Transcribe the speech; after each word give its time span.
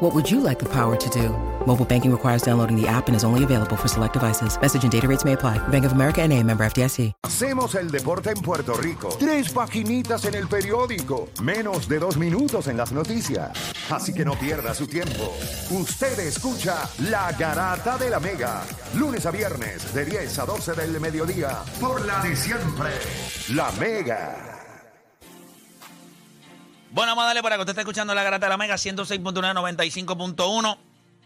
What 0.00 0.14
would 0.14 0.30
you 0.30 0.40
like 0.40 0.58
the 0.58 0.66
power 0.68 0.94
to 0.94 1.08
do? 1.10 1.30
Mobile 1.66 1.86
banking 1.86 2.12
requires 2.12 2.42
downloading 2.42 2.78
the 2.78 2.86
app 2.86 3.08
and 3.08 3.16
is 3.16 3.24
only 3.24 3.44
available 3.44 3.76
for 3.76 3.88
select 3.88 4.12
devices. 4.12 4.60
Message 4.60 4.82
and 4.82 4.92
data 4.92 5.08
rates 5.08 5.24
may 5.24 5.32
apply. 5.32 5.56
Bank 5.68 5.86
of 5.86 5.92
America 5.92 6.20
and 6.20 6.34
a 6.34 6.42
member 6.42 6.64
FDIC. 6.64 7.12
Hacemos 7.22 7.74
el 7.74 7.90
deporte 7.90 8.28
en 8.30 8.42
Puerto 8.42 8.74
Rico. 8.74 9.08
Tres 9.18 9.50
paginitas 9.52 10.26
en 10.26 10.34
el 10.34 10.48
periódico. 10.48 11.30
Menos 11.42 11.88
de 11.88 11.98
dos 11.98 12.18
minutos 12.18 12.68
en 12.68 12.76
las 12.76 12.92
noticias. 12.92 13.52
Así 13.90 14.12
que 14.12 14.22
no 14.22 14.34
pierda 14.34 14.74
su 14.74 14.86
tiempo. 14.86 15.32
Usted 15.70 16.18
escucha 16.18 16.86
La 17.08 17.32
Garata 17.32 17.96
de 17.96 18.10
la 18.10 18.20
Mega. 18.20 18.64
Lunes 18.96 19.24
a 19.24 19.30
viernes 19.30 19.94
de 19.94 20.04
10 20.04 20.38
a 20.40 20.44
12 20.44 20.74
del 20.74 21.00
mediodía. 21.00 21.62
Por 21.80 22.04
la 22.04 22.20
de 22.20 22.36
siempre. 22.36 22.90
La 23.54 23.70
Mega. 23.80 24.55
Bueno, 26.96 27.12
vamos 27.12 27.24
a 27.24 27.26
darle 27.26 27.42
para 27.42 27.56
que 27.56 27.60
usted 27.60 27.72
esté 27.72 27.82
escuchando 27.82 28.14
la 28.14 28.22
Garata 28.22 28.46
de 28.46 28.50
la 28.50 28.56
Mega 28.56 28.76
106.1, 28.76 29.52
95.1. 29.52 30.78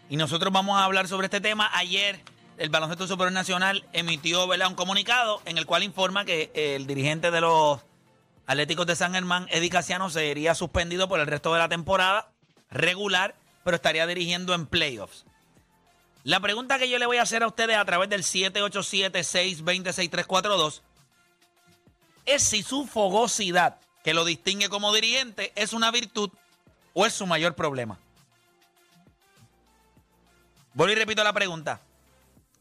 Y 0.09 0.17
nosotros 0.17 0.51
vamos 0.51 0.77
a 0.77 0.83
hablar 0.83 1.07
sobre 1.07 1.27
este 1.27 1.39
tema. 1.39 1.71
Ayer 1.73 2.19
el 2.57 2.69
Baloncesto 2.69 3.07
Superior 3.07 3.31
Nacional 3.31 3.87
emitió 3.93 4.47
un 4.47 4.75
comunicado 4.75 5.41
en 5.45 5.57
el 5.57 5.65
cual 5.65 5.83
informa 5.83 6.25
que 6.25 6.51
el 6.53 6.87
dirigente 6.87 7.31
de 7.31 7.39
los 7.39 7.79
Atléticos 8.47 8.85
de 8.85 8.97
San 8.97 9.13
Germán, 9.13 9.47
Eddie 9.49 9.69
Casiano, 9.69 10.09
sería 10.09 10.55
suspendido 10.55 11.07
por 11.07 11.21
el 11.21 11.27
resto 11.27 11.53
de 11.53 11.59
la 11.59 11.69
temporada 11.69 12.27
regular, 12.69 13.35
pero 13.63 13.75
estaría 13.75 14.05
dirigiendo 14.05 14.53
en 14.53 14.65
playoffs. 14.65 15.23
La 16.25 16.41
pregunta 16.41 16.79
que 16.79 16.89
yo 16.89 16.99
le 16.99 17.05
voy 17.05 17.15
a 17.15 17.21
hacer 17.21 17.43
a 17.43 17.47
ustedes 17.47 17.77
a 17.77 17.85
través 17.85 18.09
del 18.09 18.23
787-620-6342 18.23 20.81
es 22.25 22.43
si 22.43 22.61
su 22.61 22.87
fogosidad 22.87 23.77
que 24.03 24.13
lo 24.13 24.25
distingue 24.25 24.69
como 24.69 24.93
dirigente 24.93 25.51
es 25.55 25.73
una 25.73 25.91
virtud 25.91 26.29
o 26.93 27.05
es 27.05 27.13
su 27.13 27.25
mayor 27.25 27.55
problema. 27.55 27.97
Vuelvo 30.73 30.93
y 30.93 30.95
repito 30.95 31.21
la 31.23 31.33
pregunta. 31.33 31.81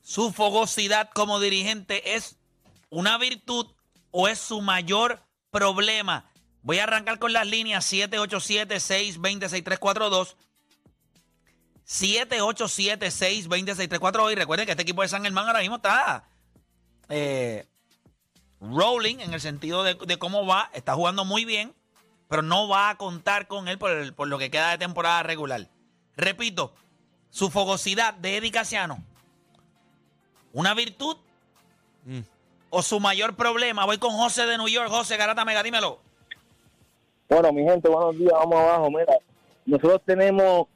¿Su 0.02 0.32
fogosidad 0.32 1.10
como 1.10 1.40
dirigente 1.40 2.16
es 2.16 2.36
una 2.88 3.18
virtud 3.18 3.66
o 4.10 4.28
es 4.28 4.38
su 4.38 4.60
mayor 4.60 5.20
problema? 5.50 6.30
Voy 6.62 6.78
a 6.78 6.84
arrancar 6.84 7.18
con 7.18 7.32
las 7.32 7.46
líneas 7.46 7.90
787-620-6342. 7.92 10.34
787-620-6342. 11.86 14.32
Y 14.32 14.34
recuerden 14.34 14.66
que 14.66 14.72
este 14.72 14.82
equipo 14.82 15.00
de 15.02 15.08
San 15.08 15.22
Germán 15.22 15.46
ahora 15.46 15.60
mismo 15.60 15.76
está 15.76 16.24
eh, 17.08 17.66
rolling 18.60 19.20
en 19.20 19.32
el 19.32 19.40
sentido 19.40 19.82
de, 19.82 19.94
de, 19.94 20.18
cómo 20.18 20.46
va. 20.46 20.70
Está 20.74 20.94
jugando 20.94 21.24
muy 21.24 21.44
bien, 21.44 21.72
pero 22.28 22.42
no 22.42 22.68
va 22.68 22.90
a 22.90 22.96
contar 22.96 23.46
con 23.46 23.68
él 23.68 23.78
por, 23.78 23.90
el, 23.90 24.12
por 24.12 24.28
lo 24.28 24.38
que 24.38 24.50
queda 24.50 24.70
de 24.70 24.78
temporada 24.78 25.22
regular. 25.22 25.68
Repito, 26.16 26.72
su 27.30 27.50
fogosidad 27.50 28.14
de 28.14 28.36
Eddie 28.36 28.50
Casiano, 28.50 29.02
una 30.52 30.74
virtud 30.74 31.16
mm. 32.04 32.20
o 32.70 32.82
su 32.82 33.00
mayor 33.00 33.34
problema. 33.36 33.86
Voy 33.86 33.98
con 33.98 34.12
José 34.12 34.46
de 34.46 34.58
New 34.58 34.68
York. 34.68 34.90
José 34.90 35.16
Garata 35.16 35.44
Mega, 35.44 35.62
dímelo. 35.62 36.00
Bueno, 37.28 37.52
mi 37.52 37.62
gente, 37.62 37.88
buenos 37.88 38.18
días, 38.18 38.32
vamos 38.32 38.56
abajo. 38.56 38.90
Mira, 38.90 39.14
nosotros 39.64 40.02
tenemos 40.04 40.66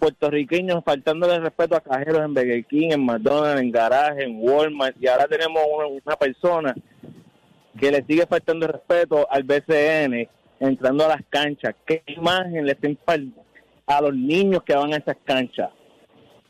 puertorriqueños 0.00 0.82
faltándole 0.82 1.38
respeto 1.38 1.76
a 1.76 1.80
cajeros 1.80 2.24
en 2.24 2.34
Burger 2.34 2.64
King, 2.64 2.88
en 2.90 3.04
McDonald's, 3.04 3.60
en 3.60 3.70
garaje, 3.70 4.24
en 4.24 4.38
Walmart, 4.40 4.96
y 4.98 5.06
ahora 5.06 5.28
tenemos 5.28 5.62
una, 5.72 5.86
una 5.86 6.16
persona 6.16 6.74
que 7.80 7.90
le 7.90 8.04
sigue 8.04 8.26
faltando 8.26 8.66
respeto 8.66 9.26
al 9.30 9.42
BCN 9.42 10.28
entrando 10.60 11.06
a 11.06 11.08
las 11.08 11.22
canchas. 11.30 11.74
¿Qué 11.86 12.02
imagen 12.06 12.66
le 12.66 12.72
estén 12.72 12.98
a 13.86 14.00
los 14.02 14.14
niños 14.14 14.62
que 14.62 14.74
van 14.76 14.92
a 14.92 14.98
esas 14.98 15.16
canchas? 15.24 15.70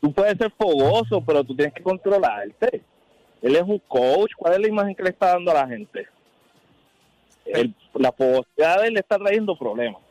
Tú 0.01 0.11
puedes 0.13 0.37
ser 0.37 0.51
fogoso, 0.51 1.21
pero 1.21 1.43
tú 1.43 1.55
tienes 1.55 1.73
que 1.73 1.81
controlarte. 1.81 2.83
Él 3.41 3.55
es 3.55 3.61
un 3.61 3.79
coach. 3.87 4.31
¿Cuál 4.37 4.55
es 4.55 4.59
la 4.59 4.67
imagen 4.67 4.93
que 4.93 5.03
le 5.03 5.09
está 5.11 5.27
dando 5.27 5.51
a 5.51 5.65
la 5.65 5.67
gente? 5.67 6.07
la 7.95 8.11
fogosidad 8.11 8.81
de 8.81 8.87
él 8.87 8.93
le 8.93 8.99
está 8.99 9.17
trayendo 9.17 9.57
problemas. 9.57 10.01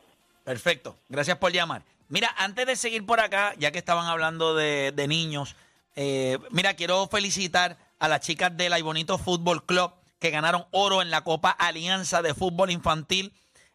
Perfecto. 0.43 0.97
Gracias 1.07 1.37
por 1.37 1.51
llamar. 1.51 1.81
Mira, 2.09 2.29
antes 2.37 2.67
de 2.67 2.75
seguir 2.75 3.05
por 3.05 3.19
acá, 3.19 3.53
ya 3.57 3.71
que 3.71 3.77
estaban 3.77 4.05
hablando 4.05 4.53
de, 4.53 5.05
niños, 5.07 5.55
eh, 5.95 6.37
mira, 6.51 6.73
quiero 6.75 7.07
felicitar 7.07 7.77
a 7.99 8.07
las 8.09 8.19
chicas 8.19 8.55
del 8.55 8.73
Ay 8.73 8.81
Bonito 8.81 9.17
Fútbol 9.17 9.65
Club 9.65 9.91
que 10.21 10.29
ganaron 10.29 10.67
oro 10.69 11.01
en 11.01 11.09
la 11.09 11.23
Copa 11.23 11.49
Alianza 11.49 12.21
de 12.21 12.35
Fútbol 12.35 12.69
Infantil 12.69 13.33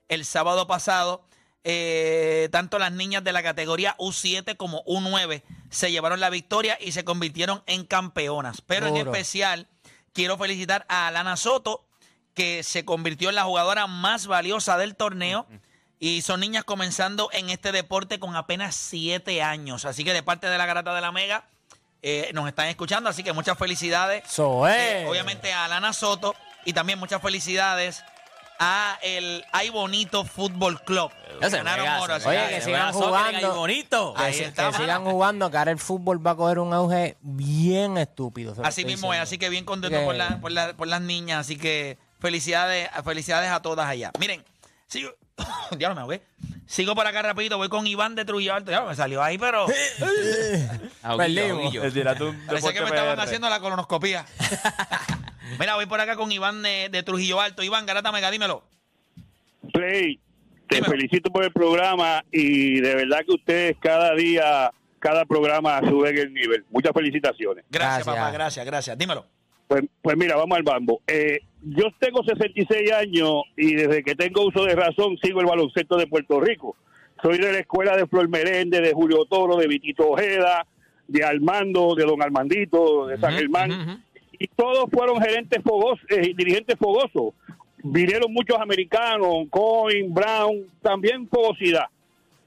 el 0.09 0.25
sábado 0.25 0.69
pasado. 0.69 1.27
Eh, 1.65 2.49
tanto 2.53 2.79
las 2.79 2.93
niñas 2.93 3.25
de 3.25 3.33
la 3.33 3.43
categoría 3.43 3.97
U7 3.99 4.57
como 4.57 4.85
U9 4.85 5.43
se 5.71 5.91
llevaron 5.91 6.21
la 6.21 6.31
victoria 6.31 6.79
y 6.81 6.93
se 6.93 7.05
convirtieron 7.05 7.65
en 7.67 7.85
campeonas. 7.85 8.61
Pero 8.61 8.87
en 8.87 8.97
especial 8.97 9.67
quiero 10.13 10.39
felicitar 10.39 10.87
a 10.89 11.09
Alana 11.09 11.37
Soto, 11.37 11.85
que 12.33 12.63
se 12.63 12.85
convirtió 12.85 13.29
en 13.29 13.35
la 13.35 13.43
jugadora 13.43 13.89
más 13.89 14.29
valiosa 14.29 14.79
del 14.79 14.95
torneo. 14.95 15.49
Y 15.99 16.23
son 16.23 16.39
niñas 16.39 16.63
comenzando 16.63 17.29
en 17.33 17.51
este 17.51 17.73
deporte 17.73 18.21
con 18.21 18.37
apenas 18.37 18.77
7 18.77 19.43
años. 19.43 19.85
Así 19.85 20.05
que 20.05 20.13
de 20.13 20.23
parte 20.23 20.47
de 20.47 20.59
la 20.59 20.67
Garata 20.67 20.95
de 20.95 21.01
la 21.01 21.11
Mega, 21.11 21.49
eh, 22.03 22.31
nos 22.35 22.47
están 22.49 22.69
escuchando, 22.69 23.11
así 23.11 23.23
que 23.23 23.33
muchas 23.33 23.59
felicidades. 23.59 24.25
Eh, 24.39 25.07
obviamente 25.09 25.53
a 25.53 25.69
Lana 25.69 25.93
Soto 25.93 26.35
y 26.65 26.73
también 26.73 26.99
muchas 26.99 27.23
felicidades 27.23 28.03
a 28.59 28.99
el 29.03 29.45
Ay 29.53 29.71
Bonito 29.71 30.25
Fútbol 30.25 30.81
Club. 30.83 31.11
Oye, 31.43 32.49
que 32.49 32.61
sigan 32.61 32.93
jugando. 32.93 33.55
Bonito. 33.55 34.15
Que, 34.15 34.33
sigan 34.33 35.05
jugando, 35.05 35.51
que 35.51 35.59
ahora 35.59 35.73
el 35.73 35.79
fútbol 35.79 36.25
va 36.25 36.33
a 36.33 36.37
coger 36.37 36.59
un 36.59 36.73
auge 36.73 37.17
bien 37.21 37.99
estúpido. 37.99 38.55
Así 38.63 38.85
mismo 38.85 39.13
es, 39.13 39.21
así 39.21 39.39
que 39.39 39.49
bien 39.49 39.65
contento 39.65 39.99
por, 40.05 40.77
por, 40.77 40.89
las 40.89 41.01
niñas, 41.01 41.41
así 41.41 41.57
que 41.57 41.99
felicidades, 42.19 42.89
felicidades 43.05 43.51
a 43.51 43.61
todas 43.61 43.87
allá. 43.87 44.11
Miren, 44.19 44.45
sigo, 44.87 45.11
ya 45.79 45.89
no 45.89 45.95
me 45.95 46.01
ahogué. 46.03 46.23
Sigo 46.67 46.97
por 46.97 47.07
acá 47.07 47.23
rapidito, 47.23 47.57
voy 47.59 47.69
con 47.69 47.87
Iván 47.87 48.17
de 48.17 48.25
Trujillo 48.25 48.55
Alto. 48.55 48.73
Ya 48.73 48.85
me 48.85 48.95
salió 48.95 49.23
ahí, 49.23 49.39
pero. 49.39 49.67
Perdimos. 51.17 51.73
Parece 52.47 52.75
que 52.75 52.81
me 52.81 52.87
estaban 52.87 53.19
haciendo 53.21 53.49
la 53.49 53.61
colonoscopía. 53.61 54.27
Mira, 55.61 55.77
voy 55.77 55.87
por 55.87 56.01
acá 56.01 56.17
con 56.17 56.33
Iván 56.33 56.63
de, 56.63 57.03
Trujillo 57.05 57.41
Alto. 57.41 57.63
Iván, 57.63 57.87
Garata 57.87 58.11
Mega, 58.11 58.33
dímelo. 58.33 58.65
Play, 59.73 60.19
te 60.69 60.83
felicito 60.83 61.31
por 61.31 61.45
el 61.45 61.53
programa 61.53 62.25
y 62.33 62.81
de 62.81 62.95
verdad 62.97 63.21
que 63.27 63.35
ustedes 63.35 63.77
cada 63.81 64.15
día, 64.15 64.73
cada 64.99 65.25
programa 65.25 65.81
suben 65.81 66.19
el 66.19 66.35
nivel. 66.35 66.65
Muchas 66.71 66.93
felicitaciones. 66.93 67.65
Gracias, 67.71 68.05
papá, 68.05 68.31
gracias, 68.33 68.67
gracias. 68.67 68.99
Dímelo. 68.99 69.25
Pues, 69.69 69.85
pues 70.03 70.17
mira, 70.17 70.37
vamos 70.37 70.57
al 70.57 70.65
bambo. 70.65 71.01
Eh, 71.07 71.41
yo 71.69 71.87
tengo 71.99 72.23
66 72.23 72.93
años 72.93 73.43
y 73.57 73.75
desde 73.75 74.05
que 74.05 74.15
tengo 74.15 74.47
uso 74.47 74.65
de 74.65 74.77
razón 74.77 75.19
sigo 75.21 75.41
el 75.41 75.47
baloncesto 75.47 75.97
de 75.97 76.07
Puerto 76.07 76.41
Rico. 76.41 76.77
Soy 77.23 77.39
de 77.39 77.53
la 77.53 77.59
escuela 77.59 77.97
de 77.97 78.07
Flor 78.07 78.29
Merende, 78.29 78.81
de 78.81 78.93
Julio 78.93 79.25
Toro, 79.25 79.57
de 79.57 79.67
Vitito 79.67 80.11
Ojeda, 80.11 80.65
de 81.09 81.25
Armando, 81.25 81.95
de 81.97 82.05
Don 82.05 82.23
Armandito, 82.23 83.07
de 83.07 83.19
San 83.19 83.33
Germán. 83.33 84.05
Y 84.39 84.47
todos 84.49 84.89
fueron 84.93 85.21
gerentes 85.21 85.61
fogosos, 85.65 86.05
eh, 86.11 86.35
dirigentes 86.37 86.77
fogosos. 86.79 87.35
Vinieron 87.83 88.33
muchos 88.33 88.61
americanos, 88.61 89.47
Coin, 89.51 90.13
Brown, 90.13 90.67
también 90.83 91.27
fogosidad. 91.29 91.87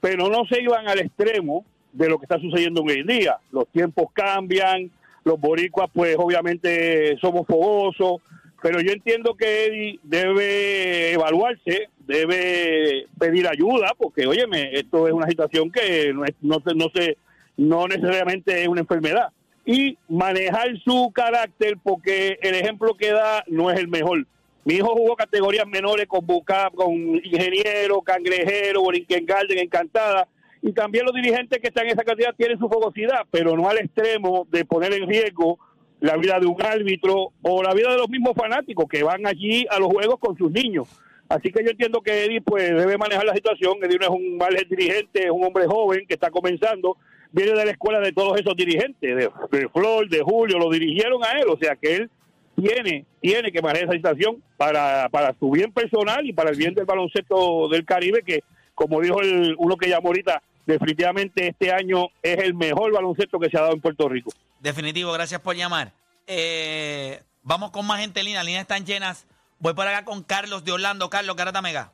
Pero 0.00 0.28
no 0.28 0.46
se 0.46 0.62
iban 0.62 0.88
al 0.88 0.98
extremo 0.98 1.66
de 1.92 2.08
lo 2.08 2.18
que 2.18 2.24
está 2.24 2.38
sucediendo 2.38 2.82
hoy 2.82 3.00
en 3.00 3.06
día. 3.06 3.36
Los 3.50 3.66
tiempos 3.68 4.06
cambian, 4.14 4.90
los 5.24 5.38
boricuas 5.38 5.90
pues 5.92 6.16
obviamente 6.18 7.18
somos 7.20 7.46
fogosos, 7.46 8.22
pero 8.62 8.80
yo 8.80 8.92
entiendo 8.92 9.34
que 9.34 9.66
Eddie 9.66 10.00
debe 10.02 11.12
evaluarse, 11.12 11.88
debe 12.06 13.06
pedir 13.18 13.48
ayuda, 13.48 13.94
porque, 13.96 14.26
óyeme, 14.26 14.70
esto 14.74 15.06
es 15.06 15.14
una 15.14 15.26
situación 15.26 15.70
que 15.70 16.12
no, 16.12 16.24
es, 16.24 16.34
no, 16.40 16.60
se, 16.60 16.74
no, 16.74 16.86
se, 16.94 17.16
no 17.56 17.88
necesariamente 17.88 18.62
es 18.62 18.68
una 18.68 18.80
enfermedad. 18.80 19.28
Y 19.64 19.96
manejar 20.08 20.68
su 20.84 21.10
carácter, 21.14 21.76
porque 21.82 22.38
el 22.42 22.54
ejemplo 22.54 22.94
que 22.94 23.12
da 23.12 23.44
no 23.46 23.70
es 23.70 23.78
el 23.78 23.88
mejor. 23.88 24.26
Mi 24.64 24.74
hijo 24.74 24.94
jugó 24.94 25.16
categorías 25.16 25.66
menores 25.66 26.06
con 26.06 26.26
Bucap, 26.26 26.74
con 26.74 26.92
Ingeniero, 26.92 28.02
Cangrejero, 28.02 28.82
Borinquen 28.82 29.24
Garden, 29.24 29.58
Encantada, 29.58 30.28
y 30.62 30.72
también 30.72 31.06
los 31.06 31.14
dirigentes 31.14 31.58
que 31.60 31.68
están 31.68 31.86
en 31.86 31.92
esa 31.92 32.04
cantidad 32.04 32.34
tienen 32.36 32.58
su 32.58 32.68
fogosidad, 32.68 33.22
pero 33.30 33.56
no 33.56 33.68
al 33.68 33.78
extremo 33.78 34.46
de 34.50 34.64
poner 34.66 34.92
en 34.92 35.08
riesgo 35.08 35.58
la 36.00 36.16
vida 36.16 36.38
de 36.40 36.46
un 36.46 36.60
árbitro 36.62 37.32
o 37.42 37.62
la 37.62 37.74
vida 37.74 37.90
de 37.90 37.98
los 37.98 38.08
mismos 38.08 38.32
fanáticos 38.34 38.86
que 38.88 39.02
van 39.02 39.26
allí 39.26 39.66
a 39.70 39.78
los 39.78 39.88
juegos 39.88 40.18
con 40.18 40.36
sus 40.36 40.50
niños. 40.50 40.88
Así 41.28 41.52
que 41.52 41.62
yo 41.62 41.70
entiendo 41.70 42.00
que 42.00 42.24
Eddie 42.24 42.40
pues 42.40 42.68
debe 42.70 42.98
manejar 42.98 43.24
la 43.24 43.34
situación. 43.34 43.74
Eddie 43.82 43.98
no 43.98 44.06
es 44.06 44.10
un 44.10 44.36
mal 44.36 44.56
dirigente, 44.68 45.26
es 45.26 45.30
un 45.30 45.44
hombre 45.44 45.66
joven 45.66 46.04
que 46.08 46.14
está 46.14 46.30
comenzando, 46.30 46.96
viene 47.30 47.52
de 47.52 47.64
la 47.64 47.70
escuela 47.70 48.00
de 48.00 48.12
todos 48.12 48.38
esos 48.40 48.56
dirigentes, 48.56 49.30
de, 49.50 49.68
Flor, 49.68 50.08
de 50.08 50.22
Julio, 50.22 50.58
lo 50.58 50.70
dirigieron 50.70 51.22
a 51.22 51.38
él, 51.38 51.48
o 51.48 51.56
sea 51.56 51.76
que 51.76 51.94
él 51.96 52.10
tiene, 52.56 53.04
tiene 53.20 53.52
que 53.52 53.62
manejar 53.62 53.84
esa 53.84 53.96
situación 53.96 54.42
para, 54.56 55.08
para 55.10 55.34
su 55.38 55.50
bien 55.50 55.72
personal 55.72 56.26
y 56.26 56.32
para 56.32 56.50
el 56.50 56.56
bien 56.56 56.74
del 56.74 56.84
baloncesto 56.84 57.68
del 57.68 57.84
Caribe, 57.84 58.22
que 58.26 58.42
como 58.74 59.00
dijo 59.00 59.20
el, 59.20 59.54
uno 59.58 59.76
que 59.76 59.88
llamó 59.88 60.08
ahorita, 60.08 60.42
definitivamente 60.66 61.48
este 61.48 61.72
año 61.72 62.06
es 62.22 62.38
el 62.38 62.54
mejor 62.54 62.92
baloncesto 62.92 63.38
que 63.38 63.50
se 63.50 63.56
ha 63.56 63.62
dado 63.62 63.74
en 63.74 63.80
Puerto 63.80 64.08
Rico. 64.08 64.32
Definitivo, 64.60 65.10
gracias 65.12 65.40
por 65.40 65.56
llamar. 65.56 65.92
Eh, 66.26 67.22
vamos 67.42 67.70
con 67.70 67.86
más 67.86 68.00
gente 68.00 68.20
en 68.20 68.26
línea, 68.26 68.40
las 68.40 68.46
líneas 68.46 68.62
están 68.62 68.84
llenas. 68.84 69.26
Voy 69.58 69.74
por 69.74 69.86
acá 69.86 70.04
con 70.04 70.22
Carlos 70.22 70.64
de 70.64 70.72
Orlando. 70.72 71.10
Carlos, 71.10 71.34
Garata 71.34 71.60
Mega. 71.62 71.92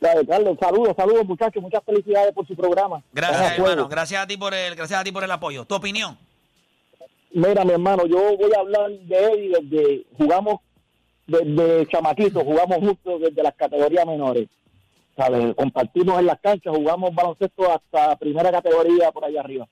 Dale, 0.00 0.26
Carlos, 0.26 0.56
saludos, 0.60 0.94
saludos 0.96 1.24
muchachos, 1.24 1.62
muchas 1.62 1.82
felicidades 1.84 2.32
por 2.34 2.46
su 2.46 2.54
programa. 2.54 3.02
Gracias, 3.12 3.58
hermano. 3.58 3.88
Gracias 3.88 4.22
a 4.22 4.26
ti 4.26 4.36
por 4.36 4.52
el, 4.52 4.74
gracias 4.74 5.00
a 5.00 5.04
ti 5.04 5.12
por 5.12 5.24
el 5.24 5.30
apoyo. 5.30 5.64
Tu 5.64 5.74
opinión. 5.74 6.18
Mira, 7.32 7.64
mi 7.64 7.72
hermano, 7.72 8.06
yo 8.06 8.36
voy 8.36 8.50
a 8.54 8.60
hablar 8.60 8.90
de 8.90 9.16
Eddie 9.16 9.52
desde 9.60 10.06
jugamos 10.16 10.60
desde 11.26 11.86
chamaquitos, 11.88 12.42
jugamos 12.42 12.78
juntos 12.78 13.20
desde 13.20 13.42
las 13.42 13.54
categorías 13.54 14.06
menores. 14.06 14.48
¿Sabes? 15.16 15.54
Compartimos 15.54 16.18
en 16.18 16.26
las 16.26 16.40
canchas, 16.40 16.74
jugamos 16.74 17.14
baloncesto 17.14 17.70
hasta 17.70 18.16
primera 18.16 18.50
categoría 18.50 19.10
por 19.12 19.24
allá 19.24 19.40
arriba. 19.40 19.66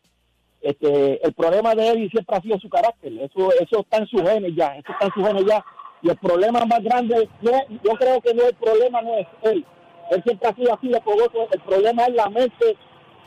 Este, 0.65 1.25
el 1.25 1.35
problema 1.35 1.75
de 1.75 1.89
Eddie 1.89 2.09
siempre 2.09 2.37
ha 2.37 2.41
sido 2.41 2.59
su 2.59 2.71
carácter. 2.71 3.13
Eso, 3.21 3.53
eso 3.53 3.81
está 3.81 3.99
en 3.99 4.07
sus 4.07 4.23
genes 4.23 4.53
ya, 4.57 4.77
eso 4.79 4.93
está 4.93 5.07
en 5.07 5.13
sus 5.13 5.27
genes 5.27 5.45
ya. 5.47 5.63
Y 6.01 6.09
el 6.09 6.17
problema 6.17 6.65
más 6.65 6.83
grande, 6.83 7.29
no, 7.43 7.53
yo 7.71 7.93
creo 7.99 8.19
que 8.23 8.33
no 8.33 8.45
el 8.45 8.55
problema 8.55 9.03
no 9.03 9.15
es 9.15 9.27
él. 9.43 9.63
Él 10.11 10.23
siempre 10.25 10.49
ha 10.49 10.55
sido 10.55 10.75
así 10.75 10.89
de 10.89 11.01
fogoso. 11.03 11.49
El 11.53 11.61
problema 11.61 12.05
es 12.05 12.15
la 12.15 12.31
mente 12.31 12.77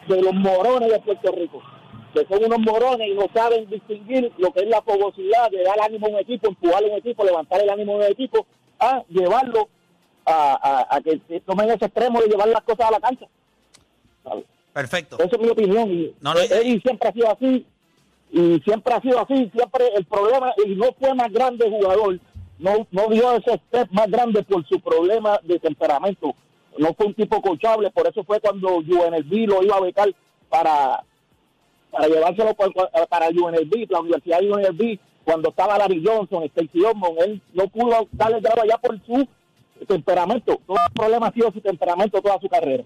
de 0.08 0.22
los 0.22 0.34
morones 0.34 0.92
de 0.92 1.00
Puerto 1.00 1.32
Rico 1.32 1.62
que 2.14 2.26
son 2.26 2.44
unos 2.44 2.60
morones 2.60 3.08
y 3.10 3.14
no 3.14 3.28
saben 3.34 3.70
distinguir 3.70 4.32
lo 4.38 4.52
que 4.52 4.62
es 4.62 4.68
la 4.68 4.82
fogosidad 4.82 5.52
de 5.52 5.62
dar 5.62 5.80
ánimo 5.82 6.08
a 6.08 6.10
un 6.10 6.16
equipo, 6.18 6.48
empujar 6.48 6.84
a 6.84 6.88
un 6.88 6.94
equipo, 6.94 7.24
levantar 7.24 7.62
el 7.62 7.70
ánimo 7.70 7.94
de 7.94 8.06
un 8.06 8.12
equipo, 8.12 8.48
a 8.80 9.04
llevarlo 9.10 9.70
a, 10.26 10.88
a, 10.90 10.96
a 10.96 11.02
que 11.02 11.20
tomen 11.42 11.70
ese 11.70 11.86
extremo 11.86 12.20
de 12.22 12.30
llevar 12.30 12.48
las 12.48 12.64
cosas 12.64 12.88
a 12.88 12.92
la 12.92 13.00
cancha. 13.00 13.28
Perfecto. 14.78 15.18
Esa 15.18 15.38
es 15.38 15.42
mi 15.42 15.50
opinión. 15.50 15.92
Y 15.92 16.14
No, 16.22 16.36
no, 16.36 16.40
Eddie 16.40 16.80
siempre 16.82 17.10
ha 17.10 17.12
sido 17.12 17.32
así 17.32 17.66
y 18.32 18.60
siempre 18.60 18.94
ha 18.94 19.02
sido 19.02 19.20
así. 19.20 19.50
Siempre 19.52 19.88
el 19.96 20.06
problema, 20.06 20.54
y 20.64 20.76
no 20.76 20.94
fue 21.00 21.16
más 21.16 21.34
grande 21.34 21.68
jugador, 21.68 22.20
no, 22.60 22.86
no 22.92 23.08
dio 23.08 23.32
ese 23.32 23.60
step 23.70 23.90
más 23.90 24.08
grande 24.12 24.44
por 24.44 24.68
su 24.68 24.80
problema 24.80 25.40
de 25.42 25.58
temperamento. 25.58 26.36
No 26.78 26.94
fue 26.94 27.08
un 27.08 27.16
tipo 27.16 27.42
coachable, 27.42 27.90
por 27.90 28.08
eso 28.08 28.24
fue 28.24 28.40
cuando 28.40 28.78
UNLV 28.78 29.48
lo 29.48 29.64
iba 29.64 29.78
a 29.78 29.82
becar 29.82 30.14
para 30.48 31.04
para 31.90 32.08
llevárselo 32.08 32.54
para 32.54 33.28
el 33.30 33.40
UNLV, 33.40 33.90
la 33.90 34.02
Universidad 34.02 34.42
de 34.42 34.52
UNLV, 34.52 35.00
cuando 35.24 35.50
estaba 35.50 35.80
Larry 35.80 36.04
Johnson, 36.06 36.48
Stacey 36.50 36.84
Osmond, 36.84 37.20
él 37.24 37.42
no 37.54 37.68
pudo 37.68 38.08
darle 38.12 38.42
grado 38.42 38.62
allá 38.62 38.78
por 38.78 39.04
su 39.04 39.28
temperamento. 39.88 40.62
Todo 40.68 40.78
el 40.86 40.94
problema 40.94 41.28
ha 41.28 41.34
sido 41.34 41.52
su 41.52 41.62
temperamento 41.62 42.22
toda 42.22 42.40
su 42.40 42.48
carrera. 42.48 42.84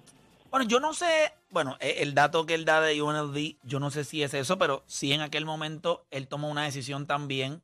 Bueno, 0.52 0.68
yo 0.68 0.82
no 0.82 0.94
sé, 0.94 1.32
bueno, 1.50 1.78
eh, 1.80 2.00
el 2.00 2.14
dato 2.14 2.46
que 2.46 2.56
él 2.56 2.66
da 2.66 2.82
de 2.82 3.02
UNLV, 3.02 3.56
yo 3.64 3.80
no 3.80 3.90
sé 3.90 4.04
si 4.04 4.22
es 4.22 4.34
eso, 4.34 4.58
pero 4.58 4.84
sí 4.86 5.14
en 5.14 5.22
aquel 5.22 5.46
momento 5.46 6.06
él 6.12 6.28
tomó 6.28 6.50
una 6.50 6.64
decisión 6.64 7.08
también 7.08 7.64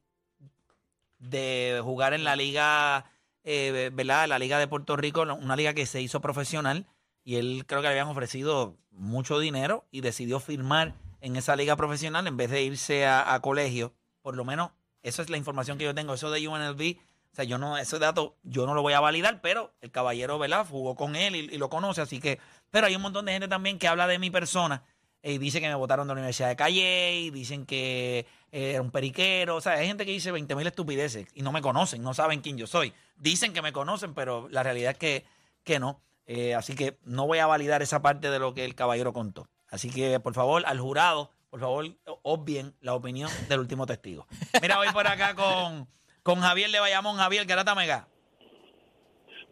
de 1.20 1.82
jugar 1.84 2.14
en 2.14 2.24
la 2.24 2.38
liga, 2.38 3.12
eh, 3.44 3.92
¿verdad? 3.94 4.30
La 4.30 4.40
liga 4.40 4.58
de 4.58 4.70
Puerto 4.70 4.96
Rico, 4.96 5.24
una 5.24 5.58
liga 5.58 5.74
que 5.74 5.86
se 5.86 6.02
hizo 6.02 6.22
profesional 6.22 6.88
y 7.26 7.36
él 7.36 7.66
creo 7.68 7.82
que 7.82 7.88
le 7.88 7.92
habían 7.92 8.08
ofrecido 8.08 8.78
mucho 8.92 9.38
dinero 9.38 9.86
y 9.92 10.00
decidió 10.00 10.40
firmar 10.40 10.94
en 11.20 11.36
esa 11.36 11.58
liga 11.58 11.76
profesional 11.76 12.26
en 12.26 12.38
vez 12.38 12.50
de 12.50 12.64
irse 12.64 13.06
a, 13.06 13.38
colegio. 13.42 13.92
Por 14.22 14.38
lo 14.38 14.46
menos, 14.46 14.72
eso 15.04 15.22
es 15.22 15.30
la 15.30 15.36
información 15.36 15.78
que 15.78 15.84
yo 15.84 15.94
tengo. 15.94 16.14
Eso 16.14 16.32
de 16.32 16.48
UNLV, 16.48 16.98
o 17.34 17.36
sea, 17.36 17.44
yo 17.44 17.58
no, 17.58 17.78
ese 17.78 18.00
dato 18.00 18.38
yo 18.44 18.66
no 18.66 18.74
lo 18.74 18.82
voy 18.82 18.94
a 18.94 19.02
validar, 19.02 19.42
pero 19.42 19.74
el 19.82 19.92
caballero, 19.92 20.40
¿verdad? 20.40 20.66
Jugó 20.66 20.96
con 20.96 21.18
él 21.18 21.36
y 21.36 21.58
lo 21.58 21.70
conoce, 21.70 22.00
así 22.00 22.22
que. 22.22 22.40
Pero 22.72 22.88
hay 22.88 22.96
un 22.96 23.02
montón 23.02 23.26
de 23.26 23.34
gente 23.34 23.48
también 23.48 23.80
que 23.80 23.88
habla 23.88 24.08
de 24.08 24.20
mi 24.20 24.30
persona 24.30 24.84
y 25.24 25.38
dice 25.40 25.60
que 25.60 25.68
me 25.68 25.76
votaron 25.76 26.08
de 26.08 26.14
la 26.14 26.20
Universidad 26.20 26.50
de 26.50 26.56
Calle 26.56 27.16
y 27.16 27.32
dicen 27.32 27.66
que 27.66 28.26
eh, 28.52 28.72
era 28.72 28.82
un 28.82 28.92
periquero. 28.92 29.56
O 29.56 29.62
sea, 29.62 29.74
hay 29.74 29.88
gente 29.88 30.06
que 30.06 30.12
dice 30.12 30.32
20 30.32 30.56
mil 30.56 30.68
estupideces 30.68 31.28
y 31.34 31.42
no 31.42 31.52
me 31.52 31.62
conocen, 31.62 32.02
no 32.02 32.14
saben 32.14 32.42
quién 32.42 32.58
yo 32.58 32.68
soy. 32.68 32.94
Dicen 33.18 33.54
que 33.54 33.62
me 33.62 33.74
conocen, 33.74 34.14
pero 34.14 34.48
la 34.50 34.64
realidad 34.64 34.92
es 34.92 34.98
que, 34.98 35.26
que 35.64 35.80
no. 35.80 36.02
Eh, 36.26 36.56
así 36.56 36.76
que 36.76 36.98
no 37.04 37.26
voy 37.26 37.40
a 37.40 37.48
validar 37.48 37.82
esa 37.82 38.02
parte 38.02 38.30
de 38.30 38.40
lo 38.40 38.54
que 38.54 38.66
el 38.66 38.76
caballero 38.76 39.14
contó. 39.14 39.50
Así 39.70 39.90
que, 39.90 40.20
por 40.20 40.34
favor, 40.34 40.64
al 40.66 40.80
jurado, 40.80 41.32
por 41.50 41.60
favor, 41.60 41.86
obvien 42.24 42.76
la 42.82 42.94
opinión 42.94 43.30
del 43.50 43.60
último 43.60 43.86
testigo. 43.86 44.28
Mira, 44.62 44.78
voy 44.78 44.90
por 44.90 45.08
acá 45.08 45.36
con, 45.36 45.88
con 46.24 46.40
Javier 46.40 46.72
de 46.72 46.80
Bayamón. 46.80 47.18
Javier, 47.18 47.46
Garata 47.46 47.76
Mega. 47.76 48.08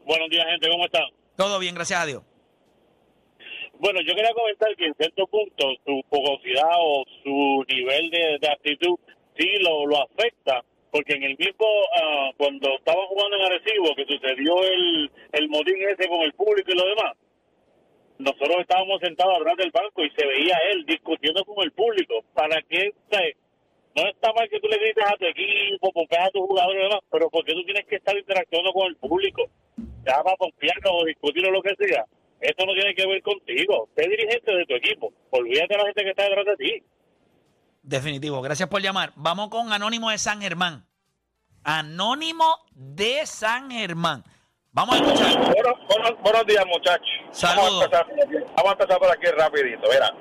Buenos 0.05 0.29
días, 0.29 0.45
gente, 0.49 0.69
¿cómo 0.69 0.85
están? 0.85 1.03
Todo 1.35 1.59
bien, 1.59 1.75
gracias 1.75 1.99
a 1.99 2.05
Dios. 2.05 2.23
Bueno, 3.79 3.99
yo 4.01 4.15
quería 4.15 4.33
comentar 4.33 4.75
que 4.75 4.85
en 4.85 4.93
cierto 4.95 5.27
punto 5.27 5.73
su 5.85 6.01
fogosidad 6.09 6.75
o 6.79 7.03
su 7.23 7.65
nivel 7.67 8.09
de, 8.09 8.47
actitud 8.47 8.97
sí 9.37 9.47
lo, 9.59 9.85
lo 9.85 10.01
afecta, 10.01 10.63
porque 10.91 11.13
en 11.13 11.23
el 11.23 11.37
mismo, 11.37 11.67
ah, 12.01 12.31
cuando 12.37 12.69
estaban 12.77 13.05
jugando 13.07 13.35
en 13.35 13.43
Arecibo, 13.43 13.95
que 13.95 14.05
sucedió 14.05 14.63
el, 14.63 15.11
el 15.33 15.49
motín 15.49 15.75
ese 15.89 16.07
con 16.07 16.21
el 16.21 16.33
público 16.33 16.71
y 16.71 16.77
lo 16.77 16.87
demás, 16.87 17.13
nosotros 18.17 18.57
estábamos 18.61 19.01
sentados 19.01 19.35
atrás 19.35 19.57
del 19.57 19.71
banco 19.71 20.03
y 20.03 20.09
se 20.11 20.25
veía 20.25 20.57
él 20.71 20.85
discutiendo 20.85 21.43
con 21.43 21.63
el 21.65 21.71
público. 21.71 22.23
¿Para 22.33 22.61
qué? 22.61 22.93
No 23.95 24.07
está 24.07 24.31
mal 24.33 24.49
que 24.49 24.59
tú 24.59 24.67
le 24.67 24.77
grites 24.77 25.03
a 25.05 25.17
tu 25.17 25.25
equipo, 25.25 25.91
pompeas 25.91 26.27
a 26.27 26.31
tus 26.31 26.41
jugadores 26.47 26.79
y 26.79 26.83
demás, 26.83 26.99
pero 27.11 27.29
porque 27.29 27.53
tú 27.53 27.63
tienes 27.65 27.85
que 27.85 27.95
estar 27.95 28.17
interactuando 28.17 28.71
con 28.71 28.87
el 28.87 28.95
público? 28.95 29.49
Ya 30.05 30.23
para 30.23 30.35
pompearlo 30.37 30.95
o 30.95 31.05
discutir 31.05 31.45
o 31.45 31.51
lo 31.51 31.61
que 31.61 31.75
sea. 31.75 32.05
Eso 32.41 32.65
no 32.65 32.73
tiene 32.73 32.93
que 32.95 33.07
ver 33.07 33.21
contigo. 33.21 33.89
Sé 33.95 34.07
dirigente 34.07 34.53
de 34.55 34.65
tu 34.65 34.75
equipo. 34.75 35.13
Olvídate 35.31 35.73
de 35.73 35.77
la 35.77 35.85
gente 35.85 36.03
que 36.03 36.09
está 36.09 36.23
detrás 36.23 36.45
de 36.45 36.55
ti. 36.57 36.83
Definitivo, 37.81 38.41
gracias 38.41 38.67
por 38.69 38.81
llamar. 38.81 39.11
Vamos 39.15 39.49
con 39.49 39.71
Anónimo 39.71 40.09
de 40.09 40.17
San 40.17 40.41
Germán. 40.41 40.85
Anónimo 41.63 42.45
de 42.71 43.25
San 43.25 43.71
Germán. 43.71 44.23
Vamos 44.71 44.99
a 44.99 45.03
escuchar. 45.03 45.31
Bueno, 45.53 45.73
buenos, 45.87 46.21
buenos 46.21 46.45
días, 46.45 46.65
muchachos. 46.65 47.07
Saludos. 47.31 47.89
Vamos 47.89 48.07
a, 48.09 48.11
empezar, 48.11 48.53
vamos 48.55 48.69
a 48.69 48.71
empezar 48.73 48.99
por 48.99 49.09
aquí 49.11 49.25
rapidito. 49.27 49.89
Mira, 49.89 50.11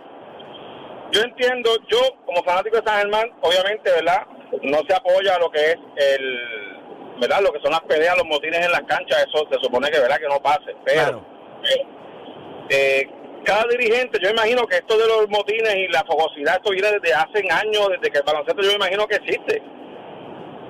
yo 1.12 1.20
entiendo, 1.22 1.70
yo 1.90 1.98
como 2.24 2.42
fanático 2.44 2.76
de 2.76 2.82
San 2.86 2.98
Germán, 3.00 3.30
obviamente, 3.42 3.90
¿verdad? 3.90 4.26
No 4.62 4.78
se 4.86 4.94
apoya 4.94 5.38
lo 5.38 5.50
que 5.50 5.72
es 5.72 5.76
el, 5.96 6.38
¿verdad? 7.20 7.40
Lo 7.42 7.52
que 7.52 7.60
son 7.60 7.72
las 7.72 7.80
peleas, 7.82 8.16
los 8.16 8.26
motines 8.26 8.64
en 8.64 8.70
las 8.72 8.82
canchas, 8.82 9.26
eso 9.26 9.44
se 9.50 9.58
supone 9.60 9.90
que, 9.90 9.98
¿verdad? 9.98 10.18
Que 10.18 10.28
no 10.28 10.40
pase. 10.40 10.74
Pero, 10.84 11.02
Claro. 11.02 11.26
eh, 11.64 11.86
eh, 12.70 13.08
cada 13.44 13.64
dirigente, 13.70 14.18
yo 14.22 14.30
imagino 14.30 14.66
que 14.66 14.76
esto 14.76 14.96
de 14.96 15.06
los 15.06 15.28
motines 15.28 15.76
y 15.76 15.88
la 15.88 16.04
fogosidad, 16.04 16.56
esto 16.56 16.70
viene 16.70 16.92
desde 16.92 17.14
hace 17.14 17.44
años, 17.50 17.88
desde 17.90 18.10
que 18.10 18.18
el 18.18 18.24
baloncesto 18.24 18.62
yo 18.62 18.72
imagino 18.72 19.06
que 19.06 19.16
existe. 19.16 19.62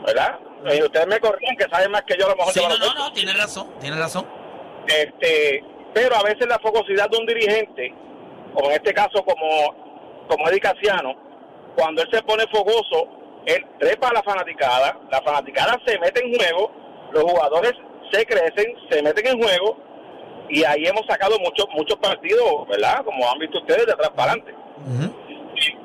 ¿Verdad? 0.07 0.39
Y 0.73 0.83
ustedes 0.83 1.07
me 1.07 1.21
corrigen 1.21 1.57
que 1.57 1.69
saben 1.71 1.91
más 1.91 2.03
que 2.03 2.17
yo 2.19 2.27
a 2.27 2.31
lo 2.31 2.37
mejor 2.37 2.53
Sí, 2.53 2.61
no, 2.69 2.77
no, 2.77 2.95
no, 2.95 3.13
tiene 3.13 3.33
razón, 3.33 3.71
tiene 3.81 3.97
razón. 3.97 4.27
Este, 4.87 5.63
pero 5.93 6.17
a 6.17 6.23
veces 6.23 6.47
la 6.49 6.59
fogosidad 6.59 7.09
de 7.11 7.19
un 7.19 7.27
dirigente, 7.27 7.95
como 8.53 8.71
en 8.71 8.77
este 8.77 8.93
caso 8.93 9.25
como, 9.25 10.27
como 10.29 10.49
Eddie 10.49 10.61
Casiano, 10.61 11.15
cuando 11.77 12.03
él 12.03 12.09
se 12.13 12.23
pone 12.23 12.45
fogoso, 12.53 13.09
él 13.47 13.65
trepa 13.79 14.09
a 14.09 14.15
la 14.15 14.23
fanaticada, 14.23 14.99
la 15.11 15.21
fanaticada 15.23 15.79
se 15.87 15.99
mete 15.99 16.25
en 16.25 16.35
juego, 16.35 16.71
los 17.13 17.25
jugadores 17.25 17.73
se 18.11 18.25
crecen, 18.25 18.75
se 18.91 19.03
meten 19.03 19.27
en 19.27 19.43
juego, 19.43 19.77
y 20.49 20.65
ahí 20.65 20.87
hemos 20.87 21.07
sacado 21.07 21.39
muchos 21.39 21.67
muchos 21.75 21.97
partidos, 21.99 22.69
¿verdad? 22.69 23.05
Como 23.05 23.31
han 23.31 23.39
visto 23.39 23.59
ustedes, 23.59 23.87
de 23.87 23.93
atrás 23.93 24.11
para 24.11 24.33
adelante. 24.33 24.55